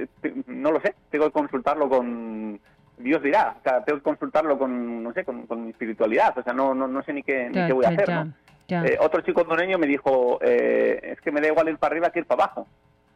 no 0.47 0.71
lo 0.71 0.81
sé, 0.81 0.95
tengo 1.09 1.25
que 1.25 1.31
consultarlo 1.31 1.89
con, 1.89 2.59
Dios 2.97 3.23
dirá, 3.23 3.55
o 3.59 3.63
sea, 3.63 3.83
tengo 3.83 3.99
que 3.99 4.03
consultarlo 4.03 4.57
con, 4.57 5.03
no 5.03 5.13
sé, 5.13 5.23
con, 5.23 5.45
mi 5.63 5.69
espiritualidad, 5.69 6.37
o 6.37 6.43
sea, 6.43 6.53
no, 6.53 6.73
no, 6.73 6.87
no 6.87 7.01
sé 7.03 7.13
ni 7.13 7.23
qué, 7.23 7.49
ni 7.49 7.65
qué 7.65 7.73
voy 7.73 7.85
a 7.85 7.89
hacer, 7.89 8.09
¿no? 8.09 8.33
Eh, 8.71 8.97
otro 8.99 9.21
chico 9.21 9.41
hondureño 9.41 9.79
me 9.79 9.87
dijo, 9.87 10.39
eh, 10.41 10.99
es 11.01 11.21
que 11.21 11.31
me 11.31 11.41
da 11.41 11.47
igual 11.47 11.69
ir 11.69 11.77
para 11.77 11.93
arriba 11.93 12.11
que 12.11 12.19
ir 12.19 12.25
para 12.25 12.43
abajo. 12.43 12.67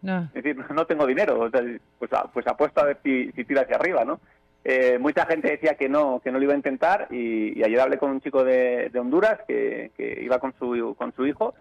Es 0.03 0.43
decir, 0.43 0.57
no 0.73 0.85
tengo 0.85 1.05
dinero, 1.05 1.49
pues, 1.99 2.11
pues 2.33 2.47
apuesto 2.47 2.81
a 2.81 2.85
ver 2.85 2.97
si, 3.03 3.31
si 3.33 3.45
tira 3.45 3.61
hacia 3.61 3.75
arriba, 3.75 4.03
¿no? 4.03 4.19
Eh, 4.65 4.97
mucha 4.97 5.25
gente 5.25 5.49
decía 5.49 5.75
que 5.75 5.89
no, 5.89 6.21
que 6.23 6.31
no 6.31 6.37
lo 6.37 6.45
iba 6.45 6.53
a 6.53 6.57
intentar 6.57 7.07
y, 7.11 7.61
ayer 7.61 7.79
hablé 7.81 7.97
con 7.97 8.11
un 8.11 8.21
chico 8.21 8.45
de, 8.45 8.89
Honduras 8.97 9.39
que, 9.47 9.91
iba 10.21 10.39
con 10.39 10.53
su, 10.57 10.95
con 10.97 11.13
su 11.13 11.27
hijo, 11.27 11.53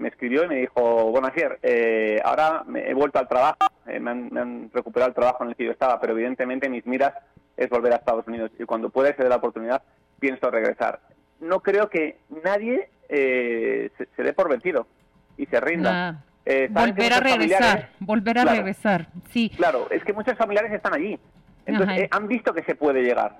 me 0.00 0.08
escribió 0.08 0.44
y 0.44 0.48
me 0.48 0.56
dijo, 0.56 1.10
bueno, 1.10 1.30
eh, 1.36 2.20
ahora 2.24 2.64
me 2.66 2.88
he 2.88 2.94
vuelto 2.94 3.18
al 3.18 3.28
trabajo, 3.28 3.58
eh, 3.86 4.00
me, 4.00 4.10
han, 4.10 4.70
recuperado 4.72 5.10
el 5.10 5.14
trabajo 5.14 5.44
en 5.44 5.50
el 5.50 5.56
que 5.56 5.66
yo 5.66 5.72
estaba, 5.72 6.00
pero 6.00 6.14
evidentemente 6.14 6.68
mis 6.68 6.86
miras 6.86 7.14
es 7.56 7.68
volver 7.68 7.92
a 7.92 7.96
Estados 7.96 8.26
Unidos 8.26 8.50
y 8.58 8.64
cuando 8.64 8.90
pueda 8.90 9.14
ser 9.14 9.28
la 9.28 9.36
oportunidad 9.36 9.82
pienso 10.18 10.50
regresar. 10.50 11.00
No 11.40 11.60
creo 11.60 11.88
que 11.88 12.18
nadie 12.44 12.88
eh, 13.08 13.90
se, 14.16 14.22
dé 14.22 14.32
por 14.32 14.48
vencido 14.48 14.86
y 15.36 15.46
se 15.46 15.60
rinda. 15.60 16.22
volver 16.70 17.12
a 17.12 17.20
regresar, 17.20 17.90
volver 18.00 18.38
a 18.38 18.44
regresar, 18.44 19.08
sí. 19.30 19.50
Claro, 19.56 19.86
es 19.90 20.02
que 20.04 20.12
muchos 20.12 20.36
familiares 20.36 20.72
están 20.72 20.94
allí 20.94 21.18
entonces 21.66 21.98
eh, 21.98 22.08
han 22.10 22.28
visto 22.28 22.52
que 22.52 22.62
se 22.62 22.74
puede 22.74 23.02
llegar. 23.02 23.38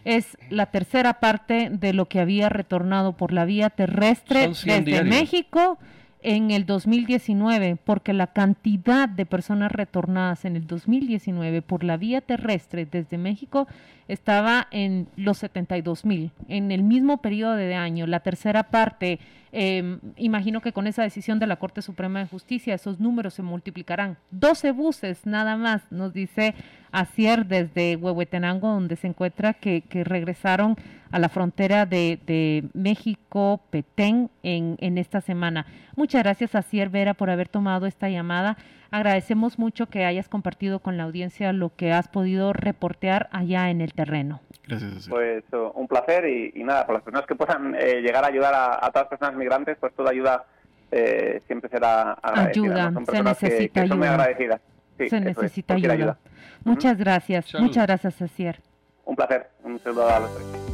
es 0.07 0.39
la 0.51 0.67
tercera 0.67 1.15
parte 1.15 1.69
de 1.69 1.93
lo 1.93 2.07
que 2.07 2.21
había 2.21 2.49
retornado 2.49 3.15
por 3.15 3.33
la 3.33 3.45
vía 3.45 3.71
terrestre 3.71 4.49
desde 4.49 5.03
México 5.03 5.79
en 6.27 6.51
el 6.51 6.67
2019, 6.67 7.77
porque 7.85 8.13
la 8.13 8.27
cantidad 8.27 9.09
de 9.09 9.27
personas 9.27 9.71
retornadas 9.71 10.45
en 10.45 10.57
el 10.57 10.67
2019 10.67 11.63
por 11.63 11.85
la 11.85 11.97
vía 11.97 12.21
terrestre 12.21 12.85
desde 12.85 13.17
México 13.17 13.69
estaba 14.09 14.67
en 14.73 15.07
los 15.15 15.39
72 15.39 16.05
mil. 16.05 16.33
En 16.49 16.73
el 16.73 16.83
mismo 16.83 17.19
periodo 17.19 17.55
de 17.55 17.77
año, 17.77 18.09
la 18.09 18.19
tercera 18.21 18.65
parte, 18.65 19.21
em, 19.53 20.01
imagino 20.17 20.61
que 20.61 20.73
con 20.73 20.89
esa 20.89 21.05
decisión 21.05 21.39
de 21.39 21.47
la 21.47 21.61
Corte 21.61 21.81
Suprema 21.81 22.19
de 22.19 22.27
Justicia 22.27 22.75
esos 22.75 22.99
números 22.99 23.35
se 23.35 23.45
multiplicarán. 23.45 24.17
12 24.33 24.73
buses 24.73 25.27
nada 25.27 25.57
más, 25.57 25.93
nos 25.93 26.13
dice 26.13 26.57
Acier 26.91 27.47
desde 27.47 27.95
Huehuetenango, 27.95 28.67
donde 28.67 28.97
se 28.97 29.07
encuentra 29.07 29.55
que, 29.55 29.83
que 29.83 30.03
regresaron 30.03 30.77
a 31.17 31.19
la 31.19 31.31
frontera 31.31 31.87
de, 31.87 32.19
de 32.27 32.65
México, 32.75 33.63
Petén, 33.71 34.29
en, 34.43 34.77
en 34.81 34.99
esta 34.99 35.23
semana. 35.23 35.65
Muchas 35.97 36.23
gracias, 36.23 36.55
Acier 36.55 36.91
Vera, 36.91 37.15
por 37.15 37.31
haber 37.31 37.49
tomado 37.49 37.87
esta 37.87 38.11
llamada. 38.11 38.59
Agradecemos 38.91 39.59
mucho 39.59 39.87
que 39.87 40.05
hayas 40.05 40.29
compartido 40.29 40.81
con 40.81 40.99
la 40.99 41.05
audiencia 41.05 41.55
lo 41.55 41.75
que 41.75 41.91
has 41.91 42.09
podido 42.09 42.53
reportear 42.53 43.31
allá 43.33 43.71
en 43.71 43.81
el 43.81 43.95
terreno. 43.95 44.43
Gracias. 44.69 45.09
Pues 45.09 45.43
un 45.75 45.89
placer 45.89 46.29
y, 46.29 46.63
nada, 46.65 46.85
por 46.85 46.97
las 46.97 47.03
personas 47.03 47.27
que 47.27 47.35
puedan 47.35 47.75
eh, 47.75 48.03
llegar 48.03 48.23
a 48.25 48.27
ayudar 48.27 48.53
a, 48.55 48.79
todas 48.91 49.05
las 49.05 49.09
personas 49.09 49.37
migrantes, 49.37 49.79
pues 49.81 49.95
toda 49.95 50.11
ayuda 50.11 50.45
eh, 50.91 51.41
siempre 51.47 51.71
será 51.71 52.13
agradecida. 52.13 52.89
Ayuda, 52.89 53.05
se 53.07 53.23
necesita 53.23 53.81
ayuda. 53.81 53.97
muy 53.97 54.07
agradecidas. 54.07 54.61
se 54.99 55.21
necesita 55.21 55.75
ayuda. 55.75 56.19
Muchas 56.63 56.99
gracias, 56.99 57.55
muchas 57.55 57.87
gracias, 57.87 58.21
Asier. 58.21 58.61
Un 59.07 59.17
placer, 59.17 59.49
un 59.65 59.79
saludo 59.79 60.11
a 60.11 60.21
los 60.21 60.35
tres. 60.37 60.66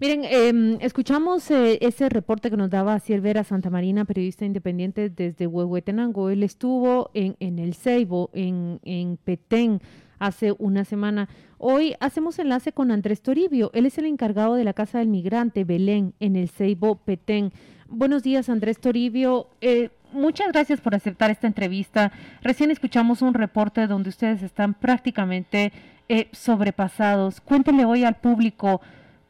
Miren, 0.00 0.22
eh, 0.24 0.78
escuchamos 0.80 1.50
eh, 1.50 1.78
ese 1.80 2.08
reporte 2.08 2.50
que 2.50 2.56
nos 2.56 2.70
daba 2.70 3.02
Vera 3.20 3.42
Santa 3.42 3.68
Marina, 3.68 4.04
periodista 4.04 4.44
independiente 4.44 5.10
desde 5.10 5.48
Huehuetenango. 5.48 6.30
Él 6.30 6.44
estuvo 6.44 7.10
en, 7.14 7.34
en 7.40 7.58
el 7.58 7.74
Ceibo, 7.74 8.30
en, 8.32 9.18
Petén, 9.24 9.80
hace 10.20 10.54
una 10.56 10.84
semana. 10.84 11.28
Hoy 11.58 11.96
hacemos 11.98 12.38
enlace 12.38 12.70
con 12.70 12.92
Andrés 12.92 13.22
Toribio. 13.22 13.72
Él 13.74 13.86
es 13.86 13.98
el 13.98 14.04
encargado 14.04 14.54
de 14.54 14.62
la 14.62 14.72
Casa 14.72 15.00
del 15.00 15.08
Migrante 15.08 15.64
Belén 15.64 16.14
en 16.20 16.36
el 16.36 16.48
Ceibo 16.48 16.94
Petén. 16.98 17.52
Buenos 17.88 18.22
días, 18.22 18.48
Andrés 18.48 18.78
Toribio. 18.78 19.48
Eh, 19.60 19.90
muchas 20.12 20.52
gracias 20.52 20.80
por 20.80 20.94
aceptar 20.94 21.32
esta 21.32 21.48
entrevista. 21.48 22.12
Recién 22.42 22.70
escuchamos 22.70 23.20
un 23.20 23.34
reporte 23.34 23.88
donde 23.88 24.10
ustedes 24.10 24.44
están 24.44 24.74
prácticamente 24.74 25.72
eh, 26.08 26.28
sobrepasados. 26.30 27.40
Cuéntenle 27.40 27.84
hoy 27.84 28.04
al 28.04 28.14
público 28.14 28.80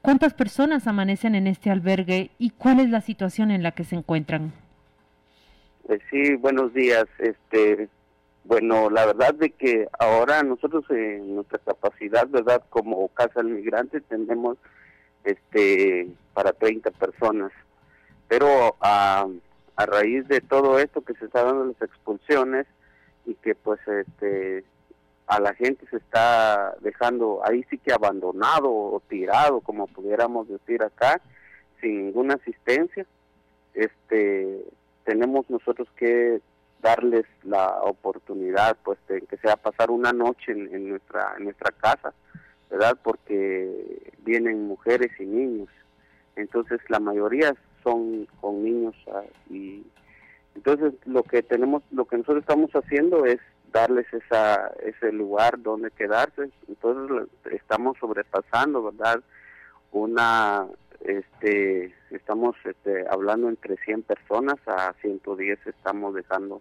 ¿Cuántas 0.03 0.33
personas 0.33 0.87
amanecen 0.87 1.35
en 1.35 1.47
este 1.47 1.71
albergue 1.71 2.31
y 2.39 2.51
cuál 2.51 2.81
es 2.81 2.89
la 2.89 3.01
situación 3.01 3.51
en 3.51 3.63
la 3.63 3.73
que 3.73 3.85
se 3.85 3.97
encuentran? 3.97 4.53
Pues 5.87 6.01
sí, 6.11 6.37
buenos 6.37 6.73
días. 6.73 7.07
Este, 7.19 7.89
bueno, 8.45 8.91
la 8.91 9.07
verdad 9.07 9.35
de 9.35 9.51
que 9.51 9.89
ahora 9.99 10.43
nosotros 10.43 10.85
en 10.91 11.35
nuestra 11.35 11.59
capacidad, 11.59 12.29
verdad, 12.29 12.63
como 12.71 13.09
casa 13.09 13.43
del 13.43 13.53
migrante 13.55 14.01
tenemos 14.01 14.57
este 15.25 16.09
para 16.33 16.53
30 16.53 16.91
personas, 16.93 17.51
pero 18.29 18.77
a, 18.81 19.27
a 19.77 19.87
raíz 19.87 20.27
de 20.29 20.41
todo 20.41 20.79
esto 20.79 21.03
que 21.03 21.15
se 21.15 21.25
está 21.25 21.43
dando 21.43 21.65
las 21.65 21.83
expulsiones 21.83 22.67
y 23.27 23.35
que 23.35 23.55
pues 23.55 23.81
este 23.87 24.65
a 25.29 25.41
la 25.41 25.55
gente 25.55 25.87
se 25.91 25.99
está 25.99 26.75
dejando 26.81 27.43
ahí 27.45 27.65
sí 27.69 27.77
que 27.79 27.93
abandonado 27.93 28.71
o 28.71 29.03
tirado, 29.09 29.61
como 29.61 29.87
pudiéramos 29.87 30.49
decir 30.49 30.83
acá, 30.83 31.21
sin 31.81 32.07
ninguna 32.07 32.35
asistencia. 32.35 33.07
Este, 33.75 34.65
tenemos 35.05 35.49
nosotros 35.51 35.87
que 35.97 36.41
darles 36.81 37.27
la 37.43 37.83
oportunidad, 37.83 38.77
pues, 38.83 38.99
de 39.07 39.21
que 39.21 39.37
sea 39.37 39.57
pasar 39.57 39.91
una 39.91 40.13
noche 40.13 40.53
en, 40.53 40.89
nuestra 40.89 41.35
en 41.37 41.45
nuestra 41.45 41.73
casa, 41.73 42.15
¿verdad? 42.71 42.99
Porque 43.03 44.13
vienen 44.21 44.67
mujeres 44.67 45.11
y 45.21 45.27
niños, 45.27 45.69
entonces 46.37 46.81
la 46.89 47.01
mayoría 47.01 47.55
son 47.85 48.27
con 48.41 48.63
niños 48.63 48.95
ah, 49.13 49.23
y 49.51 49.85
entonces 50.55 50.95
lo 51.05 51.23
que 51.23 51.43
tenemos, 51.43 51.83
lo 51.91 52.07
que 52.07 52.17
nosotros 52.17 52.43
estamos 52.43 52.71
haciendo 52.73 53.27
es 53.27 53.41
darles 53.73 54.07
esa, 54.13 54.69
ese 54.85 55.13
lugar 55.13 55.61
donde 55.61 55.91
quedarse. 55.91 56.51
Entonces 56.69 57.29
estamos 57.53 57.97
sobrepasando, 57.99 58.83
¿verdad? 58.83 59.21
Una, 59.93 60.67
este, 61.01 61.95
estamos 62.11 62.57
este, 62.65 63.07
hablando 63.09 63.49
entre 63.49 63.77
100 63.77 64.03
personas 64.03 64.57
a 64.67 64.95
110 65.01 65.67
estamos 65.67 66.15
dejando 66.15 66.61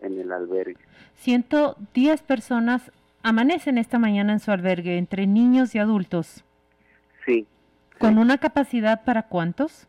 en 0.00 0.20
el 0.20 0.32
albergue. 0.32 0.76
110 1.16 2.22
personas 2.22 2.92
amanecen 3.22 3.78
esta 3.78 3.98
mañana 3.98 4.32
en 4.32 4.40
su 4.40 4.50
albergue, 4.50 4.98
entre 4.98 5.26
niños 5.26 5.74
y 5.74 5.78
adultos. 5.78 6.44
Sí. 7.26 7.46
¿Con 7.98 8.18
una 8.18 8.38
capacidad 8.38 9.04
para 9.04 9.24
cuántos? 9.24 9.88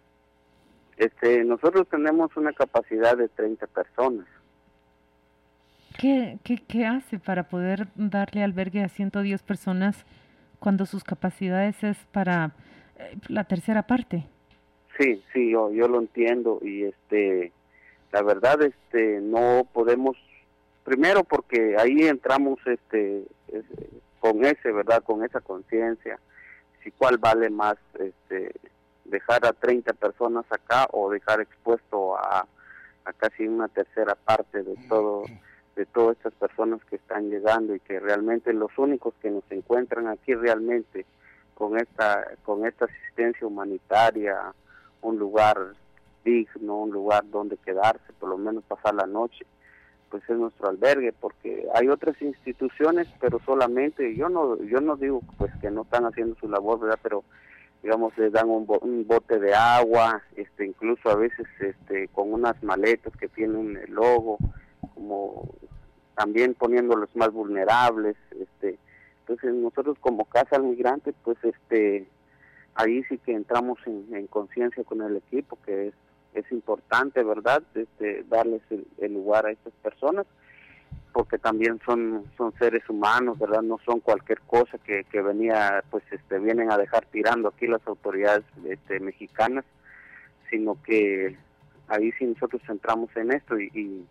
Este, 0.98 1.44
nosotros 1.46 1.88
tenemos 1.90 2.36
una 2.36 2.52
capacidad 2.54 3.16
de 3.16 3.30
30 3.30 3.68
personas. 3.68 4.26
¿Qué, 6.00 6.40
qué, 6.46 6.86
hace 6.86 7.20
para 7.20 7.50
poder 7.50 7.90
darle 7.96 8.42
albergue 8.42 8.82
a 8.82 8.88
110 8.88 9.44
personas 9.44 10.06
cuando 10.60 10.86
sus 10.86 11.04
capacidades 11.04 11.84
es 11.84 11.98
para 12.14 12.54
eh, 12.98 13.18
la 13.28 13.44
tercera 13.44 13.84
parte? 13.84 14.26
Sí, 14.98 15.22
sí, 15.34 15.52
yo, 15.52 15.74
yo 15.74 15.90
lo 15.90 16.00
entiendo 16.00 16.60
y 16.62 16.84
este, 16.84 17.52
la 18.14 18.22
verdad, 18.22 18.62
este, 18.62 19.20
no 19.20 19.68
podemos, 19.74 20.16
primero 20.86 21.26
porque 21.26 21.76
ahí 21.78 22.08
entramos, 22.08 22.60
este, 22.66 23.26
con 24.22 24.46
ese, 24.46 24.72
verdad, 24.72 25.04
con 25.04 25.26
esa 25.26 25.42
conciencia, 25.42 26.18
si 26.82 26.92
cuál 26.92 27.18
vale 27.18 27.50
más, 27.50 27.76
este, 28.00 28.54
dejar 29.04 29.46
a 29.46 29.52
30 29.52 29.92
personas 29.92 30.46
acá 30.50 30.88
o 30.94 31.12
dejar 31.12 31.42
expuesto 31.42 32.18
a, 32.18 32.48
a 33.04 33.14
casi 33.18 33.46
una 33.46 33.68
tercera 33.68 34.16
parte 34.16 34.64
de 34.64 34.76
todo 34.88 35.26
de 35.80 35.86
todas 35.86 36.18
estas 36.18 36.34
personas 36.34 36.84
que 36.90 36.98
están 36.98 37.30
llegando 37.30 37.74
y 37.74 37.80
que 37.80 38.02
realmente 38.02 38.52
los 38.52 38.78
únicos 38.78 39.14
que 39.22 39.32
nos 39.32 39.50
encuentran 39.50 40.10
aquí 40.10 40.36
realmente 40.36 41.06
con 41.54 41.78
esta 41.80 42.34
con 42.44 42.66
esta 42.66 42.84
asistencia 42.84 43.48
humanitaria, 43.48 44.54
un 45.02 45.18
lugar 45.18 45.58
digno, 46.26 46.80
un 46.80 46.92
lugar 46.92 47.24
donde 47.32 47.56
quedarse, 47.56 48.12
por 48.20 48.28
lo 48.28 48.38
menos 48.38 48.66
pasar 48.66 48.94
la 48.94 49.08
noche, 49.08 49.46
pues 50.10 50.22
es 50.30 50.38
nuestro 50.38 50.68
albergue, 50.68 51.14
porque 51.14 51.66
hay 51.74 51.88
otras 51.88 52.22
instituciones, 52.22 53.08
pero 53.22 53.40
solamente 53.46 54.14
yo 54.18 54.28
no 54.28 54.62
yo 54.62 54.82
no 54.82 54.98
digo 54.98 55.22
pues 55.38 55.54
que 55.62 55.72
no 55.72 55.84
están 55.84 56.04
haciendo 56.04 56.36
su 56.42 56.50
labor, 56.50 56.82
¿verdad? 56.82 57.00
Pero 57.02 57.24
digamos 57.82 58.18
les 58.18 58.34
dan 58.34 58.50
un, 58.50 58.66
un 58.82 59.08
bote 59.08 59.40
de 59.40 59.56
agua, 59.56 60.24
este 60.36 60.66
incluso 60.66 61.10
a 61.10 61.16
veces 61.16 61.48
este 61.62 62.10
con 62.10 62.34
unas 62.34 62.62
maletas 62.64 63.16
que 63.16 63.30
tienen 63.30 63.78
el 63.78 63.94
logo 63.94 64.40
como 64.94 65.50
también 66.20 66.54
poniéndolos 66.54 67.16
más 67.16 67.32
vulnerables, 67.32 68.18
este, 68.38 68.78
entonces 69.22 69.54
nosotros 69.54 69.98
como 70.02 70.26
casa 70.26 70.58
al 70.58 70.64
migrante, 70.64 71.14
pues 71.24 71.38
este, 71.44 72.10
ahí 72.76 73.06
sí 73.06 73.18
que 73.20 73.32
entramos 73.32 73.80
en, 73.86 74.28
conciencia 74.28 74.84
con 74.84 75.02
el 75.02 75.16
equipo, 75.16 75.58
que 75.66 75.88
es, 75.88 75.94
es 76.34 76.52
importante, 76.52 77.24
¿verdad?, 77.24 77.64
este, 77.74 78.26
darles 78.28 78.62
el, 78.70 79.14
lugar 79.14 79.46
a 79.46 79.52
estas 79.52 79.72
personas, 79.82 80.26
porque 81.14 81.38
también 81.38 81.80
son, 81.86 82.26
son 82.36 82.52
seres 82.60 82.84
humanos, 82.90 83.40
¿verdad?, 83.40 83.62
no 83.62 83.80
son 83.86 84.02
cualquier 84.02 84.42
cosa 84.42 84.78
que, 84.80 85.06
que 85.06 85.22
venía, 85.22 85.86
pues 85.90 86.04
este, 86.12 86.38
vienen 86.38 86.70
a 86.70 86.78
dejar 86.78 87.06
tirando 87.06 87.48
aquí 87.48 87.66
las 87.66 87.88
autoridades 87.88 88.44
este, 88.66 89.00
mexicanas, 89.00 89.64
sino 90.50 90.76
que 90.84 91.38
ahí 91.88 92.12
sí 92.20 92.26
nosotros 92.26 92.62
entramos 92.68 93.10
en 93.16 93.32
esto 93.32 93.58
y 93.58 93.72
y 93.74 94.06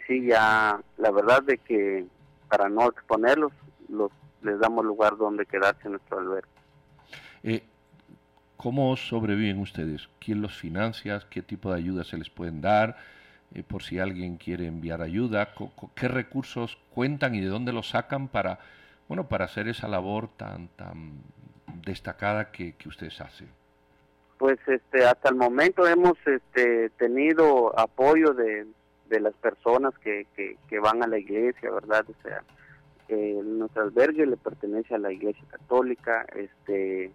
sí 0.00 0.26
ya 0.26 0.80
la 0.96 1.10
verdad 1.10 1.42
de 1.42 1.58
que 1.58 2.06
para 2.48 2.68
no 2.68 2.88
exponerlos 2.88 3.52
los 3.88 4.10
les 4.42 4.58
damos 4.58 4.84
lugar 4.84 5.16
donde 5.16 5.46
quedarse 5.46 5.82
en 5.84 5.92
nuestro 5.92 6.18
albergue. 6.18 6.48
Eh, 7.44 7.62
¿Cómo 8.56 8.96
sobreviven 8.96 9.60
ustedes? 9.60 10.08
¿Quién 10.18 10.42
los 10.42 10.56
financia? 10.56 11.20
¿Qué 11.30 11.42
tipo 11.42 11.70
de 11.70 11.78
ayuda 11.78 12.02
se 12.02 12.18
les 12.18 12.28
pueden 12.28 12.60
dar? 12.60 12.96
eh, 13.54 13.62
por 13.62 13.82
si 13.82 13.98
alguien 13.98 14.36
quiere 14.36 14.66
enviar 14.66 15.02
ayuda, 15.02 15.50
qué 15.94 16.08
recursos 16.08 16.78
cuentan 16.94 17.34
y 17.34 17.40
de 17.40 17.48
dónde 17.48 17.72
los 17.72 17.90
sacan 17.90 18.28
para, 18.28 18.58
bueno, 19.08 19.28
para 19.28 19.44
hacer 19.44 19.68
esa 19.68 19.88
labor 19.88 20.28
tan, 20.36 20.68
tan 20.68 21.12
destacada 21.84 22.50
que, 22.50 22.74
que 22.74 22.88
ustedes 22.88 23.20
hacen. 23.20 23.48
Pues 24.38 24.58
este, 24.66 25.04
hasta 25.04 25.28
el 25.28 25.36
momento 25.36 25.86
hemos 25.86 26.16
este, 26.26 26.90
tenido 26.90 27.78
apoyo 27.78 28.32
de, 28.32 28.66
de 29.12 29.20
las 29.20 29.34
personas 29.34 29.92
que, 29.98 30.26
que, 30.34 30.78
van 30.80 31.02
a 31.02 31.06
la 31.06 31.18
iglesia, 31.18 31.70
¿verdad? 31.70 32.06
O 32.08 32.22
sea, 32.22 32.42
nuestro 33.44 33.82
albergue 33.82 34.24
le 34.24 34.38
pertenece 34.38 34.94
a 34.94 34.98
la 34.98 35.12
iglesia 35.12 35.44
católica, 35.50 36.24
este, 36.34 37.12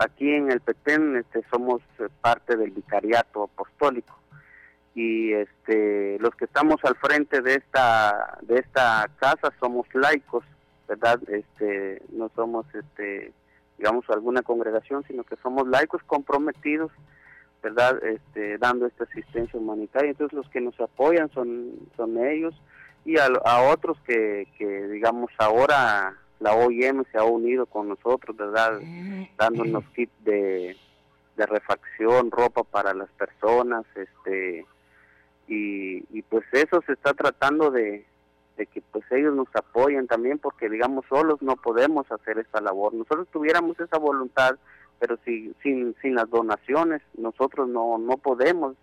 aquí 0.00 0.28
en 0.28 0.50
el 0.50 0.60
Petén 0.60 1.16
este, 1.16 1.44
somos 1.52 1.82
parte 2.20 2.56
del 2.56 2.72
vicariato 2.72 3.44
apostólico 3.44 4.18
y 4.96 5.32
este 5.32 6.18
los 6.20 6.34
que 6.36 6.44
estamos 6.44 6.76
al 6.84 6.94
frente 6.96 7.42
de 7.42 7.54
esta 7.54 8.38
de 8.42 8.60
esta 8.60 9.10
casa 9.18 9.52
somos 9.58 9.92
laicos 9.92 10.44
verdad 10.86 11.18
este 11.26 12.00
no 12.12 12.30
somos 12.36 12.64
este 12.72 13.32
digamos 13.76 14.08
alguna 14.08 14.42
congregación 14.42 15.02
sino 15.08 15.24
que 15.24 15.34
somos 15.42 15.66
laicos 15.66 16.00
comprometidos 16.04 16.92
verdad 17.64 18.00
este 18.04 18.58
dando 18.58 18.86
esta 18.86 19.04
asistencia 19.04 19.58
humanitaria. 19.58 20.10
Entonces 20.10 20.36
los 20.36 20.48
que 20.50 20.60
nos 20.60 20.78
apoyan 20.80 21.30
son 21.32 21.72
son 21.96 22.24
ellos. 22.24 22.54
Y 23.04 23.16
a, 23.18 23.28
otros 23.70 23.98
que, 24.06 24.46
que 24.56 24.86
digamos 24.88 25.30
ahora 25.38 26.16
la 26.40 26.54
OIM 26.54 27.04
se 27.12 27.18
ha 27.18 27.24
unido 27.24 27.66
con 27.66 27.88
nosotros 27.88 28.36
verdad 28.36 28.80
dándonos 29.36 29.84
kit 29.94 30.10
de 30.20 30.76
de 31.36 31.46
refacción 31.46 32.30
ropa 32.30 32.62
para 32.62 32.94
las 32.94 33.10
personas 33.10 33.84
este 33.94 34.66
y, 35.46 36.22
pues 36.22 36.44
eso 36.52 36.82
se 36.86 36.94
está 36.94 37.12
tratando 37.12 37.70
de, 37.70 38.06
que 38.56 38.80
pues 38.92 39.04
ellos 39.10 39.34
nos 39.34 39.48
apoyen 39.54 40.06
también 40.06 40.38
porque 40.38 40.70
digamos 40.70 41.04
solos 41.08 41.42
no 41.42 41.56
podemos 41.56 42.10
hacer 42.10 42.38
esta 42.38 42.60
labor. 42.60 42.94
Nosotros 42.94 43.28
tuviéramos 43.30 43.78
esa 43.78 43.98
voluntad 43.98 44.56
pero 45.04 45.18
si, 45.22 45.52
sin 45.62 45.94
sin 46.00 46.14
las 46.14 46.30
donaciones 46.30 47.02
nosotros 47.18 47.68
no 47.68 47.98
no 47.98 48.16
podemos 48.16 48.74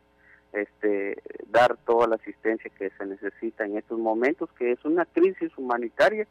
este 0.53 1.17
dar 1.49 1.77
toda 1.77 2.07
la 2.07 2.17
asistencia 2.17 2.69
que 2.77 2.91
se 2.91 3.05
necesita 3.07 3.65
en 3.65 3.75
estos 3.75 3.97
momentos 3.97 4.47
que 4.51 4.73
es 4.73 4.86
una 4.86 5.05
crisis 5.05 5.51
humanitaria 5.57 6.27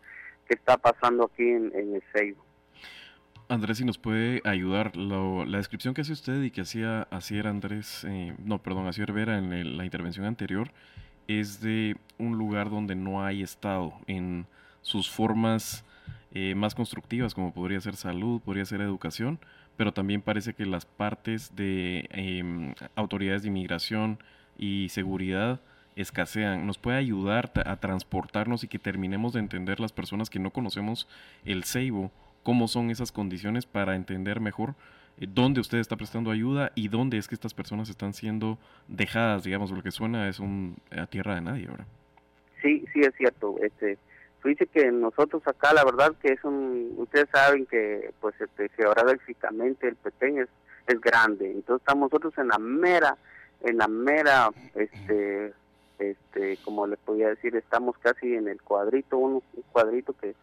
que 0.47 0.55
está 0.55 0.77
pasando 0.77 1.25
aquí 1.25 1.43
en, 1.43 1.73
el 1.75 2.03
Seibo. 2.13 2.45
Andrés, 3.49 3.79
si 3.79 3.85
nos 3.85 3.99
puede 3.99 4.41
ayudar, 4.45 4.97
la 4.97 5.59
descripción 5.59 5.93
que 5.93 6.03
hace 6.03 6.13
usted 6.13 6.41
y 6.43 6.53
que 6.53 6.61
hacía 6.61 7.03
Asier 7.11 7.49
Andrés, 7.49 8.05
eh, 8.05 8.37
no, 8.45 8.59
perdón, 8.59 8.87
Asier 8.87 9.13
Vera 9.13 9.39
en 9.39 9.77
la 9.77 9.85
intervención 9.85 10.25
anterior, 10.27 10.71
es 11.27 11.61
de 11.61 11.97
un 12.19 12.39
lugar 12.39 12.71
donde 12.71 12.95
no 12.95 13.25
hay 13.25 13.43
Estado 13.43 13.93
en 14.07 14.47
sus 14.83 15.11
formas 15.11 15.85
eh, 16.33 16.55
más 16.55 16.77
constructivas, 16.77 17.35
como 17.35 17.53
podría 17.53 17.81
ser 17.81 17.97
salud, 17.97 18.41
podría 18.41 18.65
ser 18.65 18.81
educación, 18.83 19.41
pero 19.81 19.93
también 19.93 20.21
parece 20.21 20.53
que 20.53 20.67
las 20.67 20.85
partes 20.85 21.57
de 21.57 22.07
em, 22.11 22.75
autoridades 22.97 23.41
de 23.41 23.49
inmigración 23.49 24.19
y 24.59 24.91
seguridad 24.91 25.63
escasean. 25.97 26.67
¿Nos 26.67 26.77
puede 26.77 26.99
ayudar 26.99 27.51
a 27.65 27.77
transportarnos 27.77 28.63
y 28.63 28.69
que 28.69 28.79
terminemos 28.79 29.33
de 29.33 29.41
entender 29.41 29.81
las 29.81 29.93
personas 29.93 30.29
que 30.29 30.39
no 30.39 30.51
conocemos 30.51 31.09
el 31.47 31.65
Ceibo? 31.65 32.13
cómo 32.43 32.69
son 32.69 32.91
esas 32.91 33.11
condiciones 33.11 33.65
para 33.65 33.97
entender 33.97 34.41
mejor 34.41 34.75
eh, 35.19 35.27
dónde 35.27 35.61
usted 35.63 35.79
está 35.79 35.97
prestando 35.97 36.31
ayuda 36.31 36.73
y 36.75 36.89
dónde 36.89 37.17
es 37.17 37.27
que 37.27 37.35
estas 37.35 37.55
personas 37.55 37.89
están 37.89 38.13
siendo 38.13 38.59
dejadas, 38.87 39.45
digamos, 39.45 39.71
lo 39.71 39.83
que 39.83 39.93
suena 39.93 40.29
es 40.29 40.41
un 40.41 40.77
a 40.91 41.07
tierra 41.07 41.37
de 41.37 41.41
nadie 41.41 41.69
ahora. 41.69 41.87
Sí, 42.61 42.85
sí 42.93 43.01
es 43.01 43.15
cierto. 43.17 43.57
Este, 43.63 43.97
dice 44.49 44.67
que 44.67 44.91
nosotros 44.91 45.43
acá, 45.47 45.73
la 45.73 45.85
verdad 45.85 46.15
que 46.21 46.33
es 46.33 46.45
un, 46.45 46.95
ustedes 46.97 47.29
saben 47.31 47.67
que 47.67 48.13
pues 48.21 48.35
este, 48.41 48.69
geográficamente 48.71 49.89
el 49.89 49.97
Petén 49.97 50.39
es, 50.39 50.49
es 50.87 51.01
grande, 51.01 51.51
entonces 51.51 51.83
estamos 51.83 52.11
nosotros 52.11 52.37
en 52.39 52.49
la 52.49 52.59
mera, 52.59 53.17
en 53.63 53.79
la 53.79 53.89
mera, 53.89 54.51
este, 54.75 55.53
este, 55.99 56.57
como 56.65 56.87
les 56.87 56.99
podía 56.99 57.29
decir, 57.29 57.55
estamos 57.57 57.97
casi 57.99 58.35
en 58.35 58.49
el 58.49 58.61
cuadrito, 58.63 59.19
un 59.19 59.43
cuadrito 59.73 60.15
que 60.15 60.35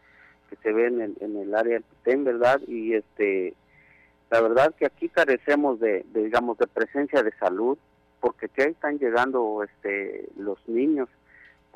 que 0.49 0.55
se 0.57 0.71
ve 0.71 0.87
en 0.87 1.01
el, 1.01 1.17
en 1.19 1.37
el 1.37 1.53
área 1.55 1.73
del 1.73 1.83
Petén, 1.83 2.23
¿verdad? 2.23 2.61
Y 2.67 2.93
este, 2.93 3.53
la 4.29 4.41
verdad 4.41 4.73
que 4.75 4.85
aquí 4.85 5.09
carecemos 5.09 5.79
de, 5.79 6.05
digamos, 6.13 6.57
de 6.57 6.67
presencia 6.67 7.23
de 7.23 7.31
salud, 7.33 7.77
porque 8.19 8.47
aquí 8.47 8.61
están 8.61 8.97
llegando 8.97 9.63
este, 9.63 10.27
los 10.37 10.57
niños 10.67 11.09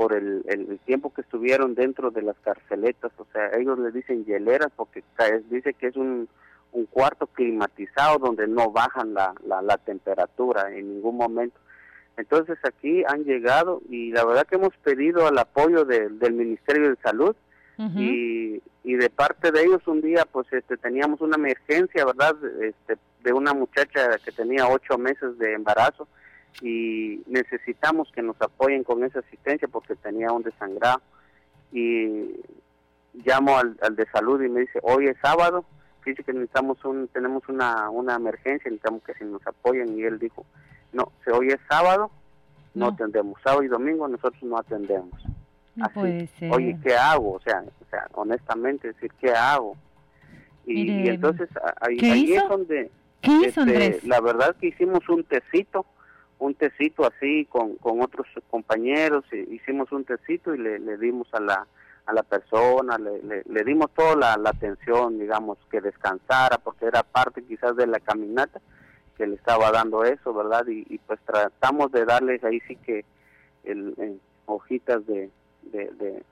por 0.02 0.14
el, 0.14 0.42
el, 0.48 0.80
tiempo 0.80 1.14
que 1.14 1.22
estuvieron 1.22 1.76
dentro 1.76 2.10
de 2.10 2.24
las 2.24 2.36
carceletas, 2.40 3.12
o 3.20 3.28
sea, 3.32 3.52
ellos 3.56 3.78
le 3.78 3.92
dicen 3.92 4.26
hieleras 4.26 4.72
porque 4.76 5.04
dice 5.52 5.76
que 5.76 5.86
es 5.86 5.96
un, 5.96 6.28
un 6.72 6.86
cuarto 6.88 7.28
climatizado 7.28 8.18
donde 8.18 8.48
no 8.48 8.72
bajan 8.72 9.14
la, 9.14 9.36
la, 9.46 9.62
la 9.62 9.78
temperatura 9.78 10.76
en 10.76 10.96
ningún 10.96 11.18
momento. 11.18 11.60
Entonces 12.18 12.58
aquí 12.64 13.04
han 13.08 13.26
llegado 13.26 13.84
y 13.92 14.12
la 14.12 14.26
verdad 14.26 14.48
que 14.48 14.56
hemos 14.56 14.76
pedido 14.78 15.30
el 15.30 15.38
apoyo 15.38 15.86
del 15.86 16.34
Ministerio 16.34 16.90
de 16.90 16.96
Salud, 17.04 17.36
y, 17.96 18.62
y 18.84 18.94
de 18.94 19.10
parte 19.12 19.52
de 19.52 19.64
ellos 19.64 19.88
un 19.88 20.02
día 20.02 20.26
pues 20.32 20.46
este 20.52 20.78
teníamos 20.78 21.20
una 21.22 21.36
emergencia 21.36 22.06
verdad 22.06 22.36
este 22.62 22.98
de 23.24 23.34
una 23.34 23.56
muchacha 23.56 24.20
que 24.24 24.32
tenía 24.32 24.68
ocho 24.68 25.00
meses 25.00 25.36
de 25.40 25.54
embarazo 25.54 26.08
y 26.62 27.22
necesitamos 27.28 28.12
que 28.12 28.22
nos 28.22 28.40
apoyen 28.42 28.84
con 28.84 29.04
esa 29.04 29.20
asistencia 29.20 29.68
porque 29.68 29.96
tenía 29.96 30.32
un 30.32 30.44
desangrado. 30.44 31.02
Y 31.72 32.36
llamo 33.26 33.58
al, 33.58 33.78
al 33.82 33.96
de 33.96 34.06
salud 34.08 34.42
y 34.42 34.50
me 34.50 34.62
dice 34.62 34.80
hoy 34.84 35.08
es 35.08 35.18
sábado 35.22 35.66
dice 36.06 36.24
que 36.24 36.34
necesitamos 36.34 36.84
un 36.86 37.08
tenemos 37.10 37.48
una 37.48 37.90
una 37.90 38.16
emergencia 38.16 38.72
necesitamos 38.72 39.04
que 39.04 39.14
si 39.14 39.26
nos 39.26 39.46
apoyen 39.46 40.00
y 40.00 40.04
él 40.04 40.18
dijo 40.18 40.46
no 40.94 41.12
si 41.24 41.30
hoy 41.32 41.50
es 41.50 41.60
sábado 41.70 42.10
no 42.74 42.88
atendemos. 42.88 43.38
Sábado 43.44 43.64
y 43.64 43.68
domingo 43.68 44.08
nosotros 44.08 44.42
no 44.44 44.58
atendemos 44.58 45.22
no 45.76 45.90
puede 45.90 46.28
ser. 46.28 46.52
Oye, 46.52 46.78
¿qué 46.84 46.96
hago? 46.96 47.34
O 47.34 47.42
sea, 47.42 47.64
o 47.64 47.90
sea, 47.90 48.08
honestamente 48.14 48.90
decir, 48.90 49.12
¿qué 49.20 49.32
hago? 49.32 49.76
Y, 50.66 51.10
entonces 51.10 51.50
ahí, 51.82 52.34
es 52.34 52.48
donde, 52.48 52.92
¿Qué 53.22 53.32
hizo, 53.48 53.62
este, 53.64 54.08
la 54.08 54.22
verdad 54.22 54.56
que 54.58 54.68
hicimos 54.68 55.08
un 55.10 55.24
tecito, 55.24 55.86
un 56.42 56.56
tecito 56.56 57.06
así 57.06 57.46
con, 57.46 57.76
con 57.76 58.02
otros 58.02 58.28
compañeros, 58.50 59.24
hicimos 59.32 59.92
un 59.92 60.04
tecito 60.04 60.54
y 60.56 60.58
le, 60.58 60.80
le 60.80 60.98
dimos 60.98 61.28
a 61.34 61.40
la 61.40 61.68
a 62.08 62.14
la 62.14 62.24
persona, 62.24 62.98
le, 62.98 63.44
le, 63.46 63.64
dimos 63.64 63.92
toda 63.92 64.36
la, 64.38 64.50
atención, 64.50 65.20
digamos, 65.20 65.60
que 65.70 65.82
descansara, 65.82 66.58
porque 66.58 66.86
era 66.86 67.04
parte 67.04 67.44
quizás 67.44 67.76
de 67.76 67.86
la 67.86 68.00
caminata 68.00 68.60
que 69.18 69.28
le 69.28 69.36
estaba 69.36 69.72
dando 69.72 70.04
eso, 70.04 70.34
¿verdad? 70.34 70.66
Y, 70.68 70.98
pues 71.06 71.20
tratamos 71.26 71.92
de 71.92 72.06
darles 72.06 72.44
ahí 72.44 72.60
sí 72.68 72.76
que 72.76 73.06
el, 73.64 74.20
hojitas 74.48 75.06
de, 75.06 75.30
de, 75.62 76.24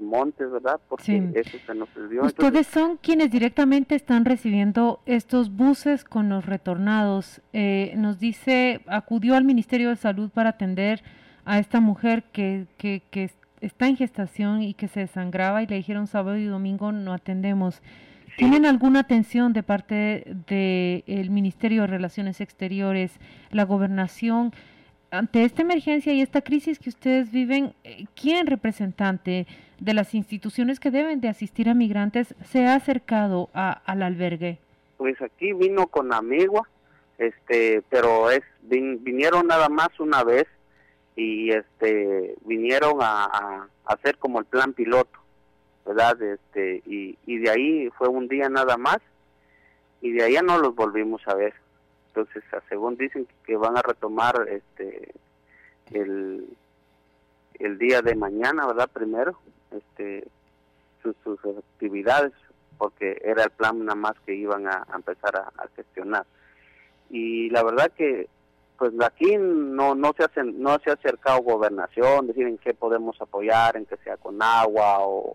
montes, 0.00 0.50
¿verdad? 0.50 0.80
Porque 0.88 1.32
eso 1.34 1.58
se 1.66 1.74
nos 1.74 1.88
dio. 2.10 2.24
Ustedes 2.24 2.66
son 2.66 2.96
quienes 2.96 3.30
directamente 3.30 3.94
están 3.94 4.24
recibiendo 4.24 5.00
estos 5.06 5.54
buses 5.54 6.04
con 6.04 6.28
los 6.28 6.46
retornados. 6.46 7.40
Eh, 7.52 7.94
nos 7.96 8.18
dice, 8.18 8.80
acudió 8.86 9.34
al 9.34 9.44
Ministerio 9.44 9.88
de 9.90 9.96
Salud 9.96 10.30
para 10.30 10.50
atender 10.50 11.02
a 11.44 11.58
esta 11.58 11.80
mujer 11.80 12.24
que, 12.32 12.66
que, 12.76 13.02
que 13.10 13.30
está 13.60 13.88
en 13.88 13.96
gestación 13.96 14.62
y 14.62 14.74
que 14.74 14.88
se 14.88 15.00
desangraba 15.00 15.62
y 15.62 15.66
le 15.66 15.76
dijeron 15.76 16.06
sábado 16.06 16.36
y 16.36 16.44
domingo 16.44 16.92
no 16.92 17.12
atendemos. 17.12 17.82
¿Tienen 18.36 18.66
alguna 18.66 19.00
atención 19.00 19.52
de 19.52 19.64
parte 19.64 20.24
del 20.46 21.30
Ministerio 21.30 21.82
de 21.82 21.88
Relaciones 21.88 22.40
Exteriores, 22.40 23.18
la 23.50 23.64
gobernación? 23.64 24.52
ante 25.10 25.44
esta 25.44 25.62
emergencia 25.62 26.12
y 26.12 26.20
esta 26.20 26.42
crisis 26.42 26.78
que 26.78 26.90
ustedes 26.90 27.30
viven, 27.30 27.74
eh, 27.84 28.06
¿quién 28.14 28.46
representante 28.46 29.46
de 29.78 29.94
las 29.94 30.14
instituciones 30.14 30.80
que 30.80 30.90
deben 30.90 31.20
de 31.20 31.28
asistir 31.28 31.68
a 31.68 31.74
migrantes 31.74 32.34
se 32.44 32.66
ha 32.66 32.74
acercado 32.74 33.50
al 33.52 34.02
albergue? 34.02 34.58
Pues 34.96 35.20
aquí 35.22 35.52
vino 35.52 35.86
con 35.86 36.12
Amigua, 36.12 36.68
este, 37.18 37.82
pero 37.88 38.30
es 38.30 38.42
vinieron 38.62 39.46
nada 39.46 39.68
más 39.68 39.88
una 39.98 40.24
vez 40.24 40.46
y 41.16 41.50
este 41.50 42.34
vinieron 42.44 42.98
a, 43.00 43.68
hacer 43.86 44.18
como 44.18 44.40
el 44.40 44.44
plan 44.44 44.72
piloto, 44.72 45.18
¿verdad? 45.86 46.20
Este 46.20 46.82
y, 46.86 47.16
y 47.26 47.38
de 47.38 47.50
ahí 47.50 47.90
fue 47.96 48.08
un 48.08 48.28
día 48.28 48.48
nada 48.48 48.76
más 48.76 48.98
y 50.00 50.12
de 50.12 50.24
ahí 50.24 50.34
ya 50.34 50.42
no 50.42 50.58
los 50.58 50.74
volvimos 50.74 51.26
a 51.26 51.34
ver 51.34 51.54
entonces 52.08 52.42
según 52.68 52.96
dicen 52.96 53.26
que 53.44 53.56
van 53.56 53.76
a 53.76 53.82
retomar 53.82 54.48
este 54.48 55.12
el, 55.92 56.46
el 57.58 57.78
día 57.78 58.02
de 58.02 58.14
mañana 58.14 58.66
verdad 58.66 58.90
primero 58.92 59.38
este 59.70 60.28
sus, 61.02 61.16
actividades 61.56 62.32
porque 62.76 63.20
era 63.24 63.44
el 63.44 63.50
plan 63.50 63.84
nada 63.84 63.94
más 63.94 64.14
que 64.24 64.34
iban 64.34 64.66
a, 64.66 64.86
empezar 64.94 65.36
a, 65.36 65.68
gestionar. 65.74 66.24
Y 67.10 67.50
la 67.50 67.62
verdad 67.62 67.90
que 67.96 68.28
pues 68.76 68.92
aquí 69.04 69.36
no 69.36 69.96
no 69.96 70.12
se 70.16 70.24
hacen 70.24 70.62
no 70.62 70.78
se 70.78 70.90
ha 70.90 70.94
acercado 70.94 71.42
gobernación 71.42 72.28
decir 72.28 72.46
en 72.46 72.58
qué 72.58 72.74
podemos 72.74 73.20
apoyar 73.20 73.76
en 73.76 73.86
que 73.86 73.96
sea 73.98 74.16
con 74.16 74.40
agua 74.40 74.98
o 75.00 75.34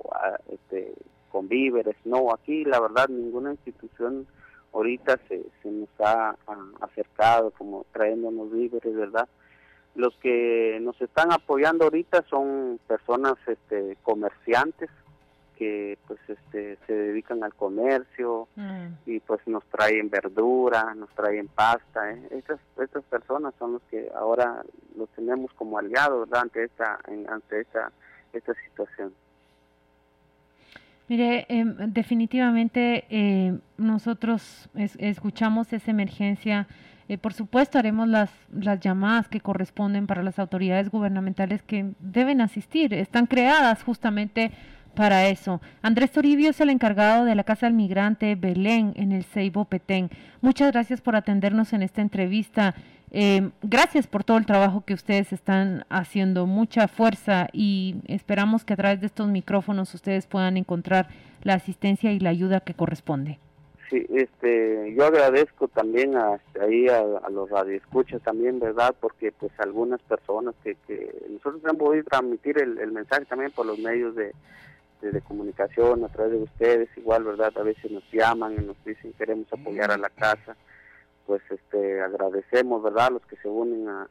este 0.50 0.94
con 1.30 1.48
víveres. 1.50 1.96
No 2.06 2.32
aquí 2.32 2.64
la 2.64 2.80
verdad 2.80 3.10
ninguna 3.10 3.52
institución 3.52 4.28
ahorita 4.74 5.20
se, 5.28 5.44
se 5.62 5.72
nos 5.72 5.90
ha, 6.00 6.36
acercado 6.82 7.52
como 7.52 7.86
trayéndonos 7.92 8.52
víveres 8.52 8.96
verdad 8.96 9.28
los 9.96 10.16
que 10.18 10.80
nos 10.82 11.00
están 11.02 11.32
apoyando 11.32 11.86
ahorita 11.86 12.24
son 12.30 12.80
personas 12.88 13.36
este 13.48 13.98
comerciantes 14.02 14.90
que 15.58 16.00
pues 16.08 16.20
este 16.28 16.78
se 16.88 16.94
dedican 16.94 17.44
al 17.44 17.54
comercio 17.54 18.48
mm. 18.56 18.88
y 19.06 19.20
pues 19.20 19.40
nos 19.46 19.64
traen 19.66 20.10
verdura, 20.10 20.96
nos 20.96 21.10
traen 21.12 21.48
pasta, 21.48 22.12
¿eh? 22.12 22.28
estas 22.32 22.60
estas 22.82 23.04
personas 23.04 23.54
son 23.60 23.74
los 23.74 23.82
que 23.84 24.10
ahora 24.16 24.64
los 24.98 25.10
tenemos 25.10 25.54
como 25.54 25.78
aliados 25.78 26.32
ante 26.34 26.64
esta 26.64 27.00
ante 27.28 27.62
esta 27.62 27.92
esta 28.34 28.54
situación. 28.66 29.14
Mire, 31.08 31.46
em, 31.50 31.76
definitivamente 31.94 33.06
eh, 33.10 33.60
nosotros 33.78 34.70
escuchamos 34.98 35.72
esa 35.74 35.92
emergencia. 35.92 36.68
Eh, 37.10 37.18
por 37.18 37.34
supuesto, 37.34 37.78
haremos 37.78 38.08
las, 38.08 38.30
las 38.52 38.80
llamadas 38.80 39.28
que 39.28 39.42
corresponden 39.42 40.08
para 40.08 40.24
las 40.24 40.40
autoridades 40.40 40.90
gubernamentales 40.90 41.62
que 41.62 41.92
deben 42.00 42.42
asistir. 42.42 42.94
Están 42.94 43.26
creadas 43.26 43.84
justamente 43.84 44.52
para 44.94 45.28
eso. 45.28 45.62
Andrés 45.82 46.12
Toribio 46.12 46.50
es 46.50 46.62
el 46.62 46.70
encargado 46.70 47.26
de 47.26 47.36
la 47.36 47.44
Casa 47.44 47.66
del 47.66 47.76
Migrante 47.76 48.36
Belén 48.36 48.94
en 48.96 49.12
el 49.12 49.24
Ceibo 49.24 49.66
Petén. 49.66 50.10
Muchas 50.42 50.72
gracias 50.72 51.02
por 51.02 51.16
atendernos 51.16 51.74
en 51.74 51.82
esta 51.82 52.02
entrevista. 52.02 52.76
Eh, 53.12 53.52
gracias 53.62 54.08
por 54.08 54.24
todo 54.24 54.38
el 54.38 54.46
trabajo 54.46 54.84
que 54.86 54.96
ustedes 54.96 55.34
están 55.34 55.86
haciendo, 55.90 56.48
mucha 56.48 56.88
fuerza 56.88 57.48
y 57.54 57.98
esperamos 58.08 58.66
que 58.66 58.74
a 58.74 58.78
través 58.78 59.02
de 59.02 59.06
estos 59.06 59.28
micrófonos 59.28 59.94
ustedes 59.94 60.26
puedan 60.26 60.58
encontrar 60.58 61.10
la 61.44 61.54
asistencia 61.54 62.12
y 62.12 62.20
la 62.20 62.32
ayuda 62.32 62.62
que 62.62 62.74
corresponde. 62.74 63.38
Sí, 63.94 64.08
este, 64.10 64.92
yo 64.96 65.06
agradezco 65.06 65.68
también 65.68 66.18
a, 66.18 66.40
ahí 66.60 66.88
a, 66.88 67.30
los 67.30 67.48
radioescuchas 67.52 68.24
también, 68.24 68.60
¿verdad? 68.60 68.96
Porque 69.00 69.32
pues 69.32 69.52
algunas 69.60 70.02
personas 70.02 70.56
que, 70.64 70.76
que 70.88 71.14
nosotros 71.30 71.62
hemos 71.64 71.78
podido 71.78 72.04
transmitir 72.06 72.58
el 72.58 72.92
mensaje 72.92 73.26
también 73.26 73.52
por 73.52 73.68
los 73.68 73.78
medios 73.78 74.16
de, 74.16 74.34
de 75.12 75.22
comunicación 75.22 76.04
a 76.04 76.10
través 76.10 76.34
de 76.34 76.44
ustedes, 76.44 76.90
igual, 76.98 77.24
¿verdad? 77.24 77.52
A 77.58 77.64
veces 77.64 77.92
nos 77.92 78.04
llaman 78.12 78.54
y 78.54 78.66
nos 78.66 78.84
dicen 78.86 79.14
queremos 79.14 79.52
apoyar 79.52 79.92
a 79.92 79.98
la 79.98 80.10
casa, 80.10 80.56
pues 81.26 81.42
este 81.50 82.02
agradecemos, 82.02 82.82
¿verdad? 82.82 83.12
Los 83.12 83.26
que 83.26 83.36
se 83.38 83.48
unen 83.48 83.88
a, 83.90 84.08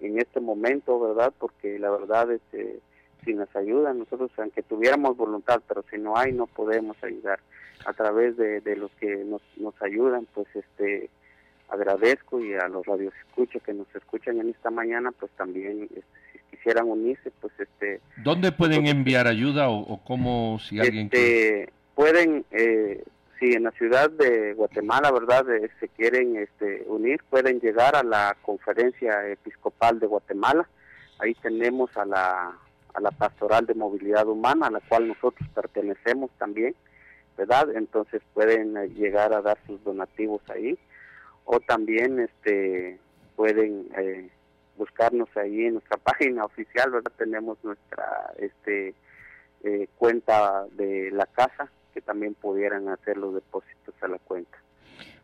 en 0.00 0.18
este 0.18 0.40
momento, 0.40 0.98
¿verdad? 1.00 1.32
Porque 1.38 1.78
la 1.78 1.90
verdad, 1.90 2.30
este, 2.30 2.80
si 3.24 3.34
nos 3.34 3.54
ayudan, 3.56 3.98
nosotros 3.98 4.30
aunque 4.38 4.62
tuviéramos 4.62 5.16
voluntad, 5.16 5.60
pero 5.66 5.84
si 5.90 5.98
no 5.98 6.16
hay, 6.16 6.32
no 6.32 6.46
podemos 6.46 6.96
ayudar. 7.02 7.40
A 7.86 7.92
través 7.92 8.36
de, 8.36 8.60
de 8.60 8.76
los 8.76 8.90
que 8.92 9.24
nos, 9.24 9.42
nos 9.56 9.74
ayudan, 9.82 10.26
pues 10.34 10.46
este 10.54 11.10
agradezco 11.70 12.40
y 12.40 12.54
a 12.54 12.68
los 12.68 12.84
radios 12.84 13.14
escucho 13.26 13.60
que 13.60 13.72
nos 13.72 13.86
escuchan 13.94 14.38
en 14.40 14.50
esta 14.50 14.70
mañana, 14.70 15.12
pues 15.12 15.30
también 15.32 15.84
este, 15.84 16.42
quisieran 16.50 16.88
unirse, 16.88 17.30
pues 17.40 17.52
este... 17.58 18.00
¿Dónde 18.18 18.52
pueden 18.52 18.86
enviar 18.86 19.26
ayuda 19.26 19.70
o, 19.70 20.00
cómo 20.04 20.58
si 20.58 20.80
alguien... 20.80 21.06
Este, 21.06 21.72
pueden, 21.94 22.44
eh, 22.50 23.02
si 23.38 23.52
en 23.52 23.64
la 23.64 23.70
ciudad 23.72 24.10
de 24.10 24.54
Guatemala, 24.54 25.10
¿verdad?, 25.10 25.46
se 25.78 25.88
quieren 25.88 26.36
este, 26.36 26.84
unir, 26.86 27.22
pueden 27.30 27.60
llegar 27.60 27.96
a 27.96 28.02
la 28.02 28.36
conferencia 28.42 29.28
episcopal 29.28 30.00
de 30.00 30.06
Guatemala. 30.06 30.68
Ahí 31.18 31.34
tenemos 31.34 31.96
a 31.96 32.04
la, 32.04 32.52
a 32.94 33.00
la 33.00 33.10
pastoral 33.10 33.66
de 33.66 33.74
movilidad 33.74 34.26
humana, 34.26 34.66
a 34.66 34.70
la 34.70 34.80
cual 34.80 35.08
nosotros 35.08 35.48
pertenecemos 35.54 36.30
también, 36.38 36.74
¿verdad? 37.40 37.74
Entonces 37.74 38.20
pueden 38.34 38.76
eh, 38.76 38.88
llegar 38.88 39.32
a 39.32 39.40
dar 39.40 39.58
sus 39.66 39.82
donativos 39.82 40.42
ahí. 40.50 40.78
O 41.44 41.58
también 41.58 42.20
este 42.20 42.98
pueden 43.34 43.88
eh, 43.96 44.28
buscarnos 44.76 45.28
ahí 45.36 45.64
en 45.64 45.74
nuestra 45.74 45.96
página 46.10 46.44
oficial, 46.44 46.90
¿verdad? 46.90 47.12
Tenemos 47.16 47.56
nuestra 47.64 48.34
este 48.38 48.94
eh, 49.64 49.88
cuenta 49.96 50.66
de 50.72 51.10
la 51.12 51.26
casa 51.26 51.70
que 51.94 52.02
también 52.02 52.34
pudieran 52.34 52.88
hacer 52.88 53.16
los 53.16 53.34
depósitos 53.34 53.94
a 54.02 54.08
la 54.08 54.18
cuenta. 54.18 54.58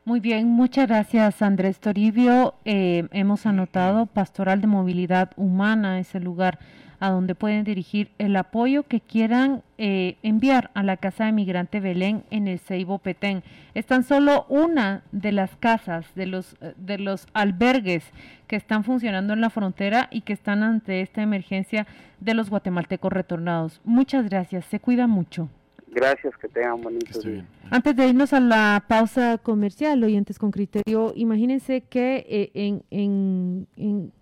Muy 0.05 0.21
bien, 0.21 0.49
muchas 0.49 0.89
gracias 0.89 1.43
Andrés 1.43 1.81
Toribio. 1.81 2.55
Eh, 2.65 3.09
hemos 3.13 3.45
anotado 3.45 4.07
Pastoral 4.07 4.61
de 4.63 4.69
Movilidad 4.69 5.33
Humana, 5.37 5.99
ese 5.99 6.21
lugar 6.21 6.59
a 7.01 7.11
donde 7.11 7.35
pueden 7.35 7.65
dirigir 7.65 8.11
el 8.19 8.37
apoyo 8.37 8.83
que 8.85 9.01
quieran 9.01 9.63
eh, 9.79 10.17
enviar 10.23 10.71
a 10.75 10.83
la 10.83 10.97
Casa 10.97 11.27
de 11.27 11.33
Migrante 11.33 11.81
Belén 11.81 12.25
en 12.31 12.49
el 12.49 12.59
Ceibo 12.59 12.99
Petén. 12.99 13.43
Es 13.75 13.87
tan 13.87 14.05
solo 14.05 14.47
una 14.49 15.03
de 15.13 15.33
las 15.33 15.57
casas, 15.57 16.07
de 16.15 16.27
los, 16.27 16.57
eh, 16.61 16.75
de 16.77 16.99
los 16.99 17.27
albergues 17.35 18.05
que 18.47 18.57
están 18.57 18.85
funcionando 18.85 19.33
en 19.33 19.41
la 19.41 19.51
frontera 19.51 20.09
y 20.11 20.23
que 20.23 20.33
están 20.33 20.63
ante 20.63 21.01
esta 21.01 21.23
emergencia 21.23 21.87
de 22.21 22.35
los 22.35 22.51
guatemaltecos 22.51 23.13
retornados. 23.13 23.81
Muchas 23.85 24.29
gracias, 24.29 24.65
se 24.67 24.81
cuida 24.81 25.07
mucho. 25.07 25.49
Gracias, 25.89 26.37
que 26.37 26.49
tengan 26.49 26.81
bonito 26.83 27.21
día. 27.21 27.47
Antes 27.71 27.97
de 27.97 28.09
irnos 28.09 28.33
a 28.33 28.41
la 28.41 28.85
pausa 28.87 29.39
comercial, 29.39 30.05
oyentes 30.05 30.39
con 30.39 30.51
criterio, 30.51 31.13
imagínense 31.17 31.81
que 31.83 32.27
eh, 32.29 32.51
en, 32.55 32.83
en 32.91 33.67
en 33.77 34.13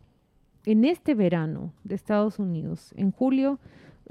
este 0.65 1.15
verano 1.15 1.73
de 1.85 1.95
Estados 1.95 2.39
Unidos, 2.39 2.93
en 2.97 3.11
julio, 3.11 3.59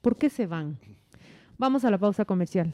¿Por 0.00 0.16
qué 0.16 0.30
se 0.30 0.46
van? 0.46 0.78
Vamos 1.60 1.84
a 1.84 1.90
la 1.90 1.98
pausa 1.98 2.24
comercial. 2.24 2.72